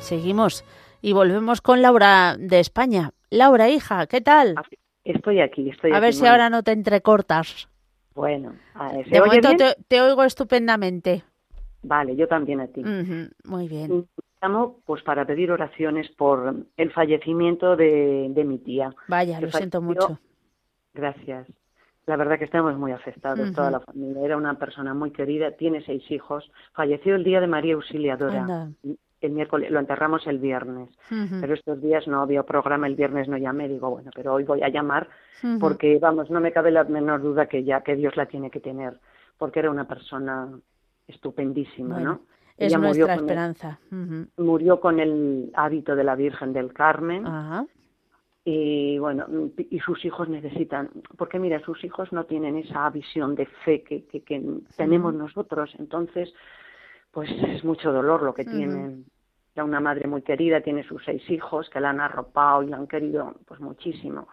Seguimos 0.00 0.64
y 1.00 1.12
volvemos 1.12 1.60
con 1.60 1.80
Laura 1.80 2.34
de 2.36 2.58
España. 2.58 3.12
Laura, 3.30 3.68
hija, 3.68 4.08
¿qué 4.08 4.20
tal? 4.20 4.56
Estoy 5.06 5.40
aquí, 5.40 5.70
estoy 5.70 5.92
A 5.92 5.96
aquí. 5.96 6.02
ver 6.06 6.14
si 6.14 6.26
ahora 6.26 6.50
no 6.50 6.62
te 6.62 6.72
entrecortas. 6.72 7.68
Bueno, 8.14 8.54
a 8.74 8.92
ver, 8.92 9.04
¿se 9.04 9.10
De 9.10 9.20
oye 9.20 9.28
momento 9.40 9.48
bien? 9.48 9.58
te, 9.58 9.82
te 9.88 10.00
oigo 10.00 10.24
estupendamente. 10.24 11.22
Vale, 11.82 12.16
yo 12.16 12.26
también 12.26 12.60
a 12.60 12.66
ti. 12.66 12.80
Ujú, 12.80 13.30
Muy 13.44 13.68
bien. 13.68 14.08
Llamo 14.42 14.80
pues 14.84 15.02
para 15.02 15.24
pedir 15.24 15.50
oraciones 15.52 16.08
por 16.10 16.54
el 16.76 16.92
fallecimiento 16.92 17.76
de, 17.76 18.26
de 18.30 18.44
mi 18.44 18.58
tía. 18.58 18.94
Vaya, 19.08 19.40
lo 19.40 19.50
siento 19.50 19.80
mucho. 19.80 20.18
Gracias. 20.92 21.46
La 22.06 22.16
verdad 22.16 22.38
que 22.38 22.44
estamos 22.44 22.76
muy 22.76 22.92
afectados, 22.92 23.46
Ujú. 23.46 23.54
toda 23.54 23.70
la 23.70 23.80
familia. 23.80 24.24
Era 24.24 24.36
una 24.36 24.58
persona 24.58 24.94
muy 24.94 25.10
querida, 25.12 25.52
tiene 25.52 25.84
seis 25.84 26.08
hijos. 26.10 26.50
Falleció 26.74 27.14
el 27.14 27.24
día 27.24 27.40
de 27.40 27.46
María 27.46 27.74
Auxiliadora. 27.74 28.40
Anda. 28.42 28.70
El 29.26 29.32
miércoles, 29.32 29.70
lo 29.70 29.78
enterramos 29.80 30.26
el 30.26 30.38
viernes. 30.38 30.88
Pero 31.40 31.54
estos 31.54 31.80
días 31.80 32.06
no 32.08 32.20
había 32.22 32.42
programa, 32.44 32.86
el 32.86 32.94
viernes 32.96 33.28
no 33.28 33.36
llamé. 33.36 33.68
Digo, 33.68 33.90
bueno, 33.90 34.10
pero 34.14 34.34
hoy 34.34 34.44
voy 34.44 34.62
a 34.62 34.68
llamar 34.68 35.08
porque, 35.60 35.98
vamos, 35.98 36.30
no 36.30 36.40
me 36.40 36.52
cabe 36.52 36.70
la 36.70 36.84
menor 36.84 37.20
duda 37.22 37.46
que 37.46 37.64
ya, 37.64 37.82
que 37.82 37.96
Dios 37.96 38.16
la 38.16 38.26
tiene 38.26 38.50
que 38.50 38.60
tener. 38.60 38.98
Porque 39.38 39.58
era 39.60 39.70
una 39.70 39.86
persona 39.86 40.48
estupendísima, 41.06 41.96
Bueno, 41.96 42.10
¿no? 42.14 42.20
Es 42.56 42.68
Ella 42.72 42.78
murió 42.78 43.06
nuestra 43.06 43.14
con 43.16 43.24
el- 43.24 43.30
esperanza. 43.30 43.78
Ujú. 43.92 44.44
murió 44.44 44.80
con 44.80 44.98
el 45.00 45.50
hábito 45.54 45.94
de 45.94 46.04
la 46.04 46.14
Virgen 46.14 46.52
del 46.54 46.72
Carmen 46.72 47.26
y 48.44 48.98
bueno 48.98 49.26
y 49.58 49.80
sus 49.80 50.04
hijos 50.04 50.28
necesitan 50.28 50.88
porque 51.18 51.38
mira 51.38 51.60
sus 51.60 51.82
hijos 51.84 52.12
no 52.12 52.24
tienen 52.24 52.56
esa 52.56 52.88
visión 52.90 53.34
de 53.34 53.46
fe 53.64 53.82
que, 53.82 54.04
que, 54.06 54.22
que 54.22 54.40
tenemos 54.76 55.12
nosotros 55.14 55.74
entonces 55.78 56.32
pues 57.10 57.28
es 57.30 57.64
mucho 57.64 57.92
dolor 57.92 58.22
lo 58.22 58.34
que 58.34 58.44
tienen 58.44 59.04
ya 59.56 59.64
una 59.64 59.80
madre 59.80 60.06
muy 60.06 60.22
querida 60.22 60.60
tiene 60.60 60.84
sus 60.84 61.02
seis 61.04 61.28
hijos 61.30 61.68
que 61.70 61.80
la 61.80 61.90
han 61.90 62.00
arropado 62.00 62.62
y 62.62 62.68
la 62.68 62.76
han 62.76 62.86
querido 62.86 63.34
pues 63.46 63.58
muchísimo 63.60 64.28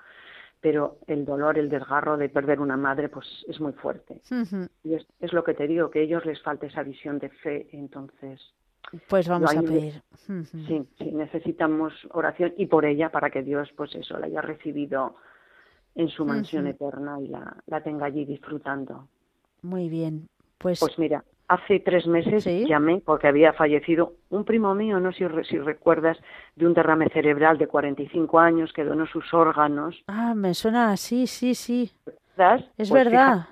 pero 0.60 0.98
el 1.08 1.26
dolor 1.26 1.58
el 1.58 1.70
desgarro 1.70 2.18
de 2.18 2.30
perder 2.30 2.60
una 2.60 2.78
madre 2.78 3.10
pues 3.10 3.28
es 3.48 3.60
muy 3.60 3.74
fuerte 3.74 4.22
y 4.84 4.94
es, 4.94 5.06
es 5.20 5.34
lo 5.34 5.44
que 5.44 5.54
te 5.54 5.68
digo 5.68 5.90
que 5.90 6.00
a 6.00 6.02
ellos 6.04 6.26
les 6.26 6.42
falta 6.42 6.68
esa 6.68 6.84
visión 6.84 7.20
de 7.20 7.30
fe 7.30 7.68
entonces 7.72 8.54
Pues 9.08 9.28
vamos 9.28 9.56
a 9.56 9.62
pedir. 9.62 10.02
Sí, 10.68 10.86
sí, 10.98 11.12
necesitamos 11.12 11.94
oración 12.12 12.54
y 12.58 12.68
por 12.68 12.86
ella 12.86 13.10
para 13.10 13.30
que 13.30 13.42
Dios, 13.42 13.72
pues 13.76 13.96
eso, 13.96 14.20
la 14.20 14.28
haya 14.28 14.42
recibido 14.42 15.16
en 15.96 16.10
su 16.10 16.26
mansión 16.26 16.68
eterna 16.68 17.20
y 17.20 17.28
la, 17.28 17.56
la 17.66 17.82
tenga 17.82 18.06
allí 18.06 18.26
disfrutando. 18.26 19.08
Muy 19.62 19.90
bien. 19.90 20.28
Pues, 20.58 20.80
Pues 20.80 21.00
mira, 21.00 21.24
hace 21.54 21.80
tres 21.80 22.06
meses 22.08 22.44
Sí. 22.44 22.66
llamé 22.68 23.02
porque 23.06 23.28
había 23.28 23.54
fallecido 23.54 24.14
un 24.30 24.44
primo 24.46 24.74
mío, 24.76 25.00
no 25.00 25.12
sé 25.12 25.20
si, 25.20 25.28
re- 25.28 25.44
si 25.46 25.58
recuerdas, 25.60 26.18
de 26.56 26.66
un 26.68 26.74
derrame 26.74 27.10
cerebral 27.10 27.58
de 27.58 27.68
45 27.68 28.40
años 28.40 28.72
que 28.74 28.84
donó 28.84 29.06
sus 29.08 29.34
órganos. 29.34 30.04
ah, 30.08 30.34
me 30.36 30.54
suena 30.54 30.92
así, 30.92 31.28
sí, 31.28 31.56
sí. 31.56 31.92
¿Verdad? 32.38 32.66
Es 32.78 32.90
Pues 32.90 33.04
verdad. 33.06 33.34
fija- 33.38 33.50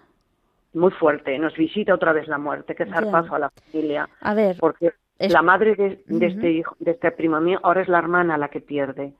muy 0.73 0.91
fuerte, 0.91 1.37
nos 1.37 1.53
visita 1.55 1.93
otra 1.93 2.13
vez 2.13 2.27
la 2.27 2.37
muerte, 2.37 2.75
Ya. 2.77 2.85
zarpazo 2.85 3.35
a 3.35 3.39
la 3.39 3.49
familia. 3.49 4.07
A 4.21 4.33
ver, 4.33 4.55
porque 4.59 4.93
es- 5.19 5.31
la 5.33 5.41
madre 5.41 5.75
de, 5.75 6.03
de 6.07 6.25
este 6.27 6.51
hijo, 6.51 6.75
de 6.79 6.91
este 6.91 7.11
primo 7.11 7.39
mío, 7.41 7.59
ahora 7.63 7.81
es 7.81 7.87
la 7.89 7.99
hermana 7.99 8.37
la 8.37 8.47
que 8.49 8.61
pierde 8.61 9.13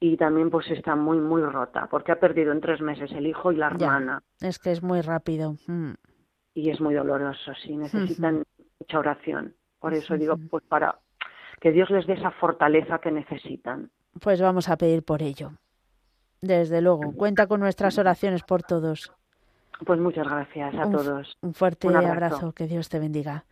y 0.00 0.16
también 0.16 0.50
pues 0.50 0.70
está 0.70 0.94
muy 0.96 1.18
muy 1.18 1.42
rota 1.42 1.86
porque 1.90 2.12
ha 2.12 2.20
perdido 2.20 2.52
en 2.52 2.60
tres 2.60 2.80
meses 2.80 3.10
el 3.12 3.26
hijo 3.26 3.50
y 3.52 3.56
la 3.56 3.70
Ya. 3.76 3.86
hermana 3.86 4.22
es 4.40 4.58
que 4.58 4.70
es 4.72 4.82
muy 4.82 5.00
rápido. 5.00 5.54
Mm. 5.66 5.92
Y 6.54 6.70
es 6.70 6.80
muy 6.80 6.94
doloroso, 6.94 7.52
sí 7.62 7.76
necesitan 7.76 8.42
mucha 8.80 8.98
oración. 8.98 9.54
Por 9.78 9.94
eso 9.94 10.16
digo 10.16 10.36
pues 10.50 10.64
para 10.64 10.98
que 11.60 11.72
Dios 11.72 11.90
les 11.90 12.06
dé 12.06 12.14
esa 12.14 12.30
fortaleza 12.32 12.98
que 12.98 13.10
necesitan. 13.10 13.90
Pues 14.20 14.40
vamos 14.40 14.68
a 14.68 14.76
pedir 14.76 15.04
por 15.04 15.22
ello. 15.22 15.52
Desde 16.40 16.80
luego, 16.80 17.12
cuenta 17.14 17.46
con 17.46 17.60
nuestras 17.60 17.98
oraciones 17.98 18.42
por 18.42 18.62
todos. 18.62 19.12
Pues 19.84 20.00
muchas 20.00 20.26
gracias 20.28 20.74
a 20.74 20.86
Un 20.86 20.92
todos. 20.92 21.36
Un 21.40 21.54
fuerte 21.54 21.86
Un 21.88 21.96
abrazo. 21.96 22.12
abrazo. 22.12 22.52
que 22.52 22.66
Dios 22.66 22.88
te 22.88 22.98
bendiga. 22.98 23.44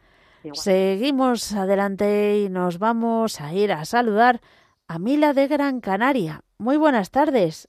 Igual. 0.42 0.56
Seguimos 0.56 1.52
adelante 1.52 2.38
y 2.40 2.48
nos 2.48 2.78
vamos 2.78 3.40
a 3.40 3.52
ir 3.54 3.72
a 3.72 3.84
saludar 3.84 4.40
a 4.88 4.98
Mila 4.98 5.32
de 5.32 5.48
Gran 5.48 5.80
Canaria. 5.80 6.40
Muy 6.58 6.76
buenas 6.76 7.10
tardes. 7.10 7.68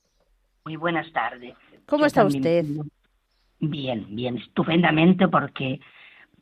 Muy 0.65 0.75
buenas 0.75 1.11
tardes. 1.13 1.55
¿Cómo 1.88 2.01
Yo 2.01 2.05
está 2.07 2.21
también- 2.21 2.65
usted? 2.65 2.91
Bien, 3.60 4.05
bien, 4.10 4.38
estupendamente 4.38 5.28
porque 5.28 5.74
en 5.74 5.80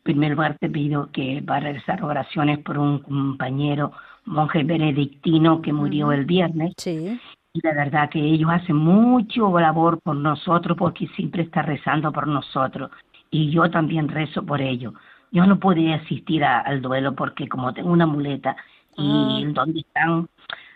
primer 0.04 0.32
lugar 0.34 0.58
te 0.60 0.70
pido 0.70 1.12
que 1.12 1.42
va 1.42 1.58
a 1.58 1.60
realizar 1.62 2.04
oraciones 2.04 2.60
por 2.60 2.78
un 2.78 3.00
compañero 3.00 3.92
monje 4.26 4.64
benedictino 4.64 5.62
que 5.62 5.72
murió 5.74 6.12
el 6.12 6.26
viernes. 6.26 6.74
Sí. 6.78 7.20
Y 7.54 7.60
la 7.64 7.74
verdad 7.74 8.10
que 8.10 8.20
ellos 8.20 8.50
hacen 8.52 8.76
mucho 8.76 9.58
labor 9.60 10.00
por 10.02 10.16
nosotros 10.16 10.78
porque 10.78 11.08
siempre 11.16 11.44
está 11.44 11.62
rezando 11.62 12.12
por 12.12 12.28
nosotros. 12.28 12.92
Y 13.32 13.50
yo 13.50 13.70
también 13.72 14.10
rezo 14.10 14.46
por 14.46 14.62
ellos. 14.62 14.94
Yo 15.32 15.46
no 15.46 15.58
pude 15.60 15.94
asistir 15.94 16.44
a- 16.44 16.60
al 16.60 16.82
duelo 16.82 17.16
porque 17.16 17.48
como 17.48 17.74
tengo 17.74 17.92
una 17.92 18.06
muleta 18.06 18.56
y 18.98 19.46
Ah. 19.46 19.52
donde 19.54 19.80
están 19.80 20.28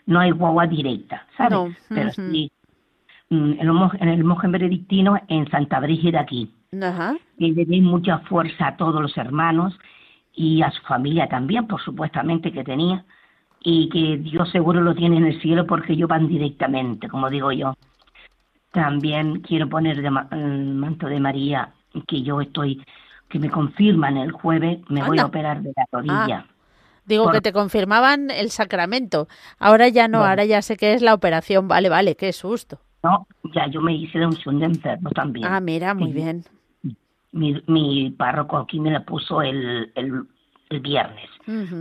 no 0.06 0.18
hay 0.20 0.30
guagua 0.30 0.66
directa, 0.66 1.26
¿sabes? 1.36 1.52
No, 1.52 1.68
Pero 1.88 2.10
sí, 2.12 2.50
en 3.30 3.58
el, 3.60 3.68
monje- 3.72 3.98
en 4.00 4.08
el 4.08 4.24
monje 4.24 4.48
benedictino 4.48 5.16
en 5.28 5.48
Santa 5.50 5.80
Brígida 5.80 6.20
aquí. 6.20 6.52
Ajá. 6.82 7.16
Y 7.38 7.52
le 7.52 7.64
doy 7.64 7.80
mucha 7.80 8.18
fuerza 8.20 8.68
a 8.68 8.76
todos 8.76 9.00
los 9.00 9.16
hermanos 9.16 9.78
y 10.34 10.62
a 10.62 10.70
su 10.70 10.82
familia 10.82 11.28
también, 11.28 11.66
por 11.66 11.80
supuestamente 11.80 12.52
que 12.52 12.64
tenía. 12.64 13.04
y 13.62 13.90
que 13.90 14.16
Dios 14.16 14.48
seguro 14.50 14.80
lo 14.80 14.94
tiene 14.94 15.18
en 15.18 15.26
el 15.26 15.38
cielo 15.42 15.66
porque 15.66 15.92
ellos 15.92 16.08
van 16.08 16.26
directamente, 16.28 17.08
como 17.10 17.28
digo 17.28 17.52
yo. 17.52 17.74
También 18.72 19.40
quiero 19.40 19.68
poner 19.68 20.00
de 20.00 20.10
ma- 20.10 20.28
el 20.30 20.74
manto 20.74 21.08
de 21.08 21.20
María 21.20 21.70
que 22.06 22.22
yo 22.22 22.40
estoy, 22.40 22.82
que 23.28 23.38
me 23.38 23.50
confirman 23.50 24.16
el 24.16 24.32
jueves, 24.32 24.78
me 24.88 25.02
voy 25.02 25.18
a 25.18 25.26
operar 25.26 25.60
de 25.60 25.72
la 25.76 25.84
rodilla. 25.92 26.46
Digo 27.04 27.24
Por- 27.24 27.32
que 27.34 27.40
te 27.42 27.52
confirmaban 27.52 28.30
el 28.30 28.50
sacramento. 28.50 29.26
Ahora 29.58 29.88
ya 29.88 30.08
no, 30.08 30.18
Bueno. 30.18 30.30
ahora 30.30 30.44
ya 30.46 30.62
sé 30.62 30.76
que 30.76 30.94
es 30.94 31.02
la 31.02 31.12
operación. 31.12 31.66
Vale, 31.68 31.88
vale, 31.88 32.14
qué 32.16 32.32
susto. 32.32 32.78
No, 33.02 33.26
ya 33.54 33.66
yo 33.68 33.80
me 33.80 33.94
hice 33.94 34.18
de 34.18 34.26
unción 34.26 34.58
de 34.58 34.66
enfermo 34.66 35.10
también. 35.10 35.46
Ah, 35.48 35.60
mira, 35.60 35.94
muy 35.94 36.08
Sí. 36.08 36.12
bien. 36.14 36.44
Mi, 37.32 37.62
mi 37.68 38.10
párroco 38.10 38.58
aquí 38.58 38.80
me 38.80 38.90
la 38.90 39.04
puso 39.04 39.40
el, 39.40 39.92
el, 39.94 40.24
el 40.68 40.80
viernes, 40.80 41.28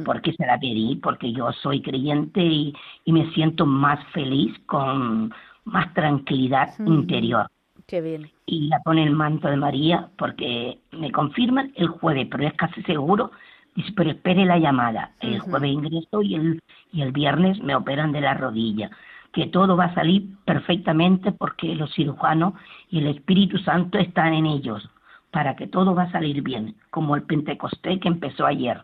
porque 0.05 0.31
se 0.33 0.45
la 0.45 0.59
pedí, 0.59 0.95
porque 0.97 1.33
yo 1.33 1.51
soy 1.53 1.81
creyente 1.81 2.39
y, 2.39 2.73
y 3.05 3.11
me 3.11 3.31
siento 3.33 3.65
más 3.65 3.99
feliz, 4.13 4.53
con 4.67 5.33
más 5.65 5.91
tranquilidad 5.95 6.69
interior. 6.85 7.47
Qué 7.87 7.99
bien. 8.01 8.29
Y 8.45 8.67
la 8.67 8.79
pone 8.81 9.03
el 9.03 9.11
manto 9.11 9.47
de 9.47 9.57
María, 9.57 10.09
porque 10.19 10.77
me 10.91 11.11
confirman 11.11 11.71
el 11.75 11.87
jueves, 11.87 12.27
pero 12.29 12.47
es 12.47 12.53
casi 12.53 12.83
seguro. 12.83 13.31
Dice, 13.75 13.91
pero 13.95 14.11
espere 14.11 14.45
la 14.45 14.59
llamada. 14.59 15.13
El 15.19 15.39
jueves 15.39 15.71
ingreso 15.71 16.21
y 16.21 16.35
el, 16.35 16.59
y 16.91 17.01
el 17.01 17.11
viernes 17.11 17.59
me 17.63 17.75
operan 17.75 18.11
de 18.11 18.21
la 18.21 18.35
rodilla. 18.35 18.91
Que 19.31 19.47
todo 19.47 19.77
va 19.77 19.85
a 19.85 19.93
salir 19.93 20.23
perfectamente 20.45 21.31
porque 21.31 21.75
los 21.75 21.93
cirujanos 21.93 22.53
y 22.89 22.99
el 22.99 23.07
Espíritu 23.07 23.57
Santo 23.59 23.97
están 23.97 24.33
en 24.33 24.45
ellos 24.45 24.89
para 25.31 25.55
que 25.55 25.67
todo 25.67 25.93
va 25.93 26.03
a 26.03 26.11
salir 26.11 26.41
bien, 26.41 26.75
como 26.89 27.15
el 27.15 27.21
Pentecostés 27.23 27.99
que 27.99 28.07
empezó 28.07 28.45
ayer. 28.47 28.81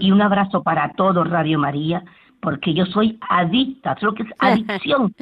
Y 0.00 0.10
un 0.12 0.20
abrazo 0.20 0.62
para 0.62 0.92
todos, 0.92 1.28
Radio 1.30 1.58
María, 1.58 2.04
porque 2.40 2.74
yo 2.74 2.84
soy 2.86 3.18
adicta, 3.28 3.94
creo 3.96 4.14
que 4.14 4.22
es 4.24 4.28
adicción. 4.38 5.14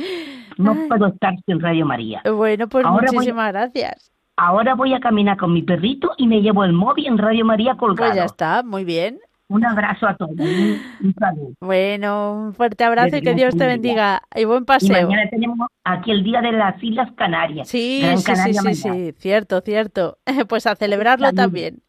No 0.56 0.74
puedo 0.88 1.06
estar 1.06 1.34
sin 1.46 1.60
Radio 1.60 1.86
María. 1.86 2.20
Bueno, 2.34 2.68
pues 2.68 2.84
Ahora 2.84 3.06
voy- 3.08 3.16
muchísimas 3.18 3.52
gracias. 3.52 4.12
Ahora 4.36 4.74
voy 4.74 4.92
a 4.92 5.00
caminar 5.00 5.36
con 5.38 5.52
mi 5.52 5.62
perrito 5.62 6.10
y 6.18 6.26
me 6.26 6.42
llevo 6.42 6.62
el 6.64 6.72
móvil 6.72 7.06
en 7.06 7.16
Radio 7.18 7.44
María 7.44 7.76
colgado. 7.76 8.10
Pues 8.10 8.16
ya 8.20 8.24
está, 8.26 8.62
muy 8.62 8.84
bien. 8.84 9.18
Un 9.48 9.64
abrazo 9.64 10.08
a 10.08 10.16
todos. 10.16 10.32
Un, 10.38 10.80
un 11.04 11.14
saludo. 11.18 11.52
Bueno, 11.60 12.32
un 12.34 12.54
fuerte 12.54 12.82
abrazo 12.84 13.16
y 13.16 13.22
que 13.22 13.34
Dios 13.34 13.56
te 13.56 13.66
bendiga. 13.66 14.22
Y 14.34 14.44
buen 14.44 14.62
Y 14.62 14.66
paseo. 14.66 15.08
mañana 15.08 15.30
tenemos 15.30 15.68
aquí 15.84 16.10
el 16.10 16.24
Día 16.24 16.40
de 16.40 16.52
las 16.52 16.82
Islas 16.82 17.10
Canarias. 17.16 17.68
Sí, 17.68 18.00
Gran 18.02 18.18
sí, 18.18 18.24
sí, 18.24 18.32
Canaria 18.32 18.62
sí, 18.74 19.12
cierto, 19.18 19.60
cierto. 19.60 20.18
Pues 20.48 20.66
a 20.66 20.74
celebrarlo 20.74 21.26
Salud. 21.26 21.36
también. 21.36 21.82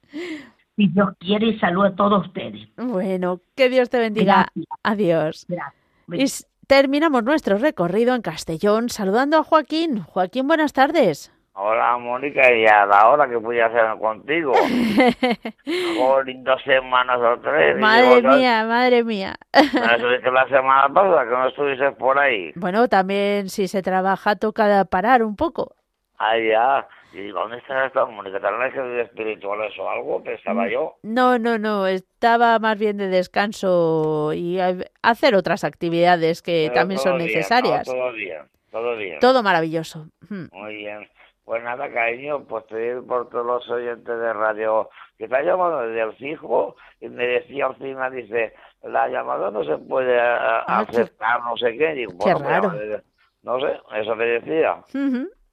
Si 0.76 0.88
Dios 0.90 1.10
quiere, 1.20 1.60
saludo 1.60 1.86
a 1.88 1.96
todos 1.96 2.28
ustedes. 2.28 2.68
Bueno, 2.78 3.42
que 3.56 3.70
Dios 3.70 3.90
te 3.90 3.98
bendiga. 3.98 4.46
Gracias. 4.54 4.66
Adiós. 4.84 5.46
Gracias. 5.48 6.42
Y 6.44 6.66
terminamos 6.68 7.24
nuestro 7.24 7.58
recorrido 7.58 8.14
en 8.14 8.22
Castellón 8.22 8.90
saludando 8.90 9.38
a 9.38 9.44
Joaquín. 9.44 10.02
Joaquín, 10.04 10.48
buenas 10.48 10.74
tardes. 10.74 11.32
Hola 11.60 11.98
Mónica, 11.98 12.54
y 12.54 12.68
a 12.68 12.86
la 12.86 13.10
hora 13.10 13.28
que 13.28 13.36
voy 13.36 13.60
a 13.60 13.66
hacer 13.66 13.84
contigo. 13.98 14.54
Jolín, 15.98 16.44
dos 16.44 16.62
semanas 16.62 17.18
o 17.20 17.40
tres. 17.40 17.76
madre 17.80 18.18
digo, 18.18 18.30
mía, 18.36 18.64
madre 18.66 19.04
mía. 19.04 19.36
Me 19.52 19.96
estuviste 19.96 20.30
la 20.30 20.48
semana 20.50 20.88
pasada, 20.94 21.24
que 21.24 21.32
no 21.32 21.48
estuviste 21.48 21.92
por 21.94 22.20
ahí. 22.20 22.52
Bueno, 22.56 22.88
también 22.88 23.50
si 23.50 23.68
se 23.68 23.82
trabaja 23.82 24.36
toca 24.36 24.86
parar 24.86 25.24
un 25.24 25.36
poco. 25.36 25.74
Ahí 26.20 26.50
ya. 26.50 26.88
Y 27.12 27.22
digo, 27.22 27.40
¿dónde 27.40 27.58
está 27.58 27.88
esta 27.88 28.06
Mónica? 28.06 28.40
¿Tal 28.40 28.60
vez 28.60 28.76
que 28.76 29.02
espirituales 29.02 29.74
o 29.80 29.90
algo? 29.90 30.24
Pensaba 30.24 30.70
yo. 30.70 30.98
No, 31.02 31.40
no, 31.40 31.58
no, 31.58 31.88
estaba 31.88 32.60
más 32.60 32.78
bien 32.78 32.98
de 32.98 33.08
descanso 33.08 34.32
y 34.36 34.60
hacer 35.02 35.34
otras 35.34 35.64
actividades 35.64 36.44
que 36.44 36.66
Pero 36.68 36.82
también 36.82 37.00
son 37.00 37.18
bien, 37.18 37.32
¿no? 37.32 37.36
necesarias. 37.36 37.88
Todo 37.88 38.12
bien, 38.12 38.44
todo 38.70 38.96
bien. 38.96 39.18
Todo 39.20 39.42
maravilloso. 39.42 40.06
Hmm. 40.30 40.46
Muy 40.52 40.76
bien. 40.76 41.08
Pues 41.48 41.64
nada, 41.64 41.90
cariño, 41.90 42.44
pues 42.44 42.66
pedir 42.66 43.08
por 43.08 43.30
todos 43.30 43.46
los 43.46 43.70
oyentes 43.70 44.20
de 44.20 44.34
radio 44.34 44.90
que 45.18 45.24
está 45.24 45.42
llamando 45.42 45.80
desde 45.80 46.02
el 46.02 46.14
fijo 46.18 46.76
y 47.00 47.08
me 47.08 47.26
decía 47.26 47.68
al 47.68 47.76
final, 47.78 48.12
dice, 48.14 48.54
la 48.84 49.08
llamada 49.08 49.50
no 49.50 49.64
se 49.64 49.78
puede 49.78 50.20
Ah, 50.20 50.86
qué- 50.92 50.98
aceptar, 51.04 51.42
no 51.46 51.56
sé 51.56 51.78
qué. 51.78 51.94
Digo, 51.94 52.12
qué 52.22 52.34
bueno, 52.34 52.40
pues, 52.40 52.90
raro. 52.90 53.02
no 53.44 53.60
sé, 53.62 53.80
eso 53.96 54.16
me 54.18 54.26
decía. 54.26 54.84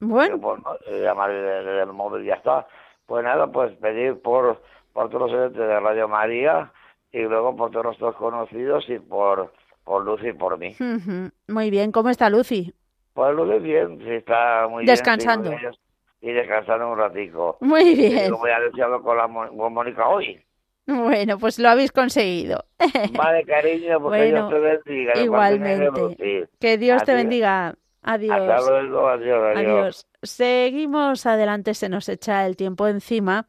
Bueno, 0.01 0.37
Pues, 0.41 0.61
no, 0.61 0.75
llamar 1.01 1.31
desde, 1.31 1.81
el 1.83 1.93
móvil 1.93 2.25
y 2.25 2.27
ya 2.27 2.33
está. 2.35 2.67
Pues 3.05 3.23
nada, 3.23 3.47
pues 3.47 3.71
pedir 3.77 4.21
por, 4.21 4.61
por 4.91 5.09
todos 5.09 5.31
los 5.31 5.39
oyentes 5.39 5.65
de 5.65 5.79
Radio 5.79 6.09
María 6.09 6.73
y 7.13 7.21
luego 7.21 7.55
por 7.55 7.71
todos 7.71 7.85
nuestros 7.85 8.15
conocidos 8.17 8.83
y 8.89 8.99
por, 8.99 9.53
por 9.85 10.03
Lucy 10.03 10.27
y 10.27 10.33
por 10.33 10.57
mí. 10.57 10.75
muy 11.47 11.69
bien, 11.69 11.93
¿cómo 11.93 12.09
está 12.09 12.29
Lucy? 12.29 12.73
Pues 13.13 13.33
Lucy 13.33 13.59
bien, 13.59 13.97
sí 13.99 14.09
está 14.11 14.67
muy 14.67 14.85
Descansando. 14.85 15.51
bien. 15.51 15.61
ellos 15.61 15.79
Y 16.25 16.31
descansando 16.33 16.89
un 16.91 16.97
ratico. 16.97 17.57
Muy 17.61 17.93
bien. 17.93 18.23
digo, 18.23 18.39
voy 18.39 18.49
a 18.49 18.59
desearlo 18.59 19.03
con, 19.03 19.15
la, 19.15 19.27
con 19.27 19.73
Mónica 19.73 20.07
hoy. 20.07 20.43
Bueno, 20.87 21.37
pues 21.37 21.59
lo 21.59 21.69
habéis 21.69 21.91
conseguido. 21.91 22.65
Vale, 23.13 23.43
cariño, 23.45 24.01
porque 24.01 24.31
Bueno, 24.31 24.49
Dios 24.49 24.49
te 24.49 24.59
bendiga. 24.59 25.21
igualmente. 25.21 26.49
Que 26.59 26.77
Dios 26.79 27.03
te 27.03 27.13
bendiga. 27.13 27.75
Adiós. 28.01 28.39
Hasta 28.39 28.71
luego, 28.81 29.07
adiós, 29.07 29.55
adiós. 29.55 29.57
Adiós. 29.57 30.07
Seguimos 30.23 31.25
adelante, 31.27 31.75
se 31.75 31.89
nos 31.89 32.09
echa 32.09 32.45
el 32.47 32.55
tiempo 32.55 32.87
encima. 32.87 33.45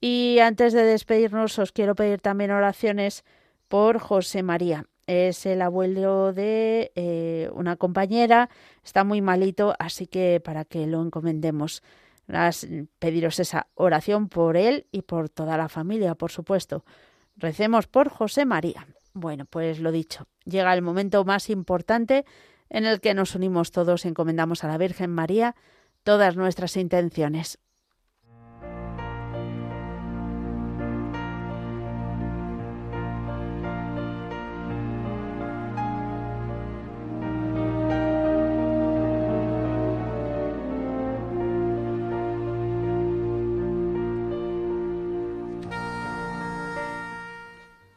Y 0.00 0.38
antes 0.40 0.72
de 0.72 0.82
despedirnos, 0.82 1.58
os 1.60 1.70
quiero 1.70 1.94
pedir 1.94 2.20
también 2.20 2.50
oraciones 2.50 3.24
por 3.68 3.98
José 4.00 4.42
María. 4.42 4.84
Es 5.06 5.46
el 5.46 5.62
abuelo 5.62 6.32
de 6.32 6.90
eh, 6.96 7.50
una 7.52 7.76
compañera, 7.76 8.48
está 8.84 9.04
muy 9.04 9.20
malito, 9.22 9.74
así 9.78 10.08
que 10.08 10.40
para 10.44 10.64
que 10.64 10.88
lo 10.88 11.00
encomendemos, 11.02 11.82
pediros 12.98 13.38
esa 13.38 13.68
oración 13.74 14.28
por 14.28 14.56
él 14.56 14.86
y 14.90 15.02
por 15.02 15.28
toda 15.28 15.56
la 15.56 15.68
familia, 15.68 16.14
por 16.14 16.30
supuesto. 16.30 16.84
Recemos 17.36 17.86
por 17.86 18.08
José 18.08 18.44
María. 18.44 18.86
Bueno, 19.12 19.46
pues 19.46 19.80
lo 19.80 19.92
dicho, 19.92 20.26
llega 20.44 20.74
el 20.74 20.82
momento 20.82 21.24
más 21.24 21.48
importante 21.50 22.24
en 22.68 22.84
el 22.84 23.00
que 23.00 23.14
nos 23.14 23.34
unimos 23.34 23.70
todos 23.70 24.04
y 24.04 24.08
encomendamos 24.08 24.64
a 24.64 24.68
la 24.68 24.78
Virgen 24.78 25.10
María 25.10 25.54
todas 26.02 26.36
nuestras 26.36 26.76
intenciones. 26.76 27.58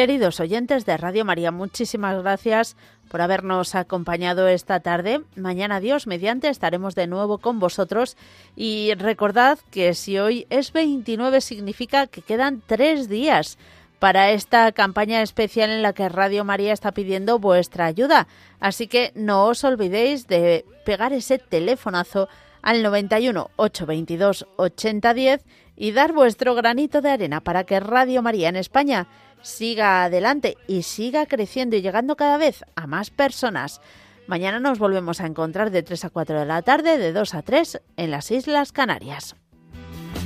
Queridos 0.00 0.40
oyentes 0.40 0.86
de 0.86 0.96
Radio 0.96 1.26
María, 1.26 1.50
muchísimas 1.50 2.22
gracias 2.22 2.74
por 3.10 3.20
habernos 3.20 3.74
acompañado 3.74 4.48
esta 4.48 4.80
tarde. 4.80 5.20
Mañana, 5.36 5.78
Dios, 5.78 6.06
mediante, 6.06 6.48
estaremos 6.48 6.94
de 6.94 7.06
nuevo 7.06 7.36
con 7.36 7.58
vosotros. 7.58 8.16
Y 8.56 8.94
recordad 8.94 9.58
que 9.70 9.92
si 9.92 10.18
hoy 10.18 10.46
es 10.48 10.72
29, 10.72 11.42
significa 11.42 12.06
que 12.06 12.22
quedan 12.22 12.62
tres 12.66 13.10
días 13.10 13.58
para 13.98 14.30
esta 14.30 14.72
campaña 14.72 15.20
especial 15.20 15.68
en 15.68 15.82
la 15.82 15.92
que 15.92 16.08
Radio 16.08 16.44
María 16.44 16.72
está 16.72 16.92
pidiendo 16.92 17.38
vuestra 17.38 17.84
ayuda. 17.84 18.26
Así 18.58 18.86
que 18.86 19.12
no 19.14 19.48
os 19.48 19.64
olvidéis 19.64 20.26
de 20.26 20.64
pegar 20.86 21.12
ese 21.12 21.36
telefonazo 21.36 22.26
al 22.62 22.82
91 22.82 23.50
822 23.56 24.46
8010 24.56 25.44
y 25.76 25.92
dar 25.92 26.12
vuestro 26.12 26.54
granito 26.54 27.00
de 27.00 27.10
arena 27.10 27.40
para 27.40 27.64
que 27.64 27.80
Radio 27.80 28.22
María 28.22 28.48
en 28.48 28.56
España 28.56 29.06
siga 29.42 30.04
adelante 30.04 30.56
y 30.66 30.82
siga 30.82 31.26
creciendo 31.26 31.76
y 31.76 31.82
llegando 31.82 32.16
cada 32.16 32.36
vez 32.36 32.64
a 32.76 32.86
más 32.86 33.10
personas. 33.10 33.80
Mañana 34.26 34.60
nos 34.60 34.78
volvemos 34.78 35.20
a 35.20 35.26
encontrar 35.26 35.70
de 35.70 35.82
3 35.82 36.04
a 36.04 36.10
4 36.10 36.40
de 36.40 36.46
la 36.46 36.62
tarde, 36.62 36.98
de 36.98 37.12
2 37.12 37.34
a 37.34 37.42
3 37.42 37.80
en 37.96 38.10
las 38.10 38.30
Islas 38.30 38.72
Canarias. 38.72 39.34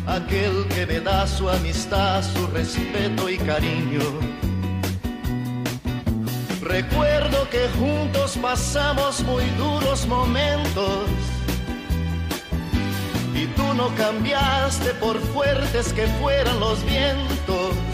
Aquel 0.07 0.67
que 0.69 0.87
me 0.87 1.01
da 1.01 1.27
su 1.27 1.49
amistad, 1.49 2.23
su 2.23 2.47
respeto 2.49 3.31
y 3.31 3.39
cariño. 3.39 4.01
Recuerdo 6.61 7.49
que 7.51 7.69
juntos 7.79 8.37
pasamos 8.41 9.23
muy 9.23 9.45
duros 9.57 10.07
momentos 10.07 11.09
y 13.35 13.47
tú 13.49 13.75
no 13.75 13.95
cambiaste 13.97 14.91
por 14.95 15.19
fuertes 15.19 15.93
que 15.93 16.07
fueran 16.07 16.61
los 16.61 16.85
vientos. 16.85 17.94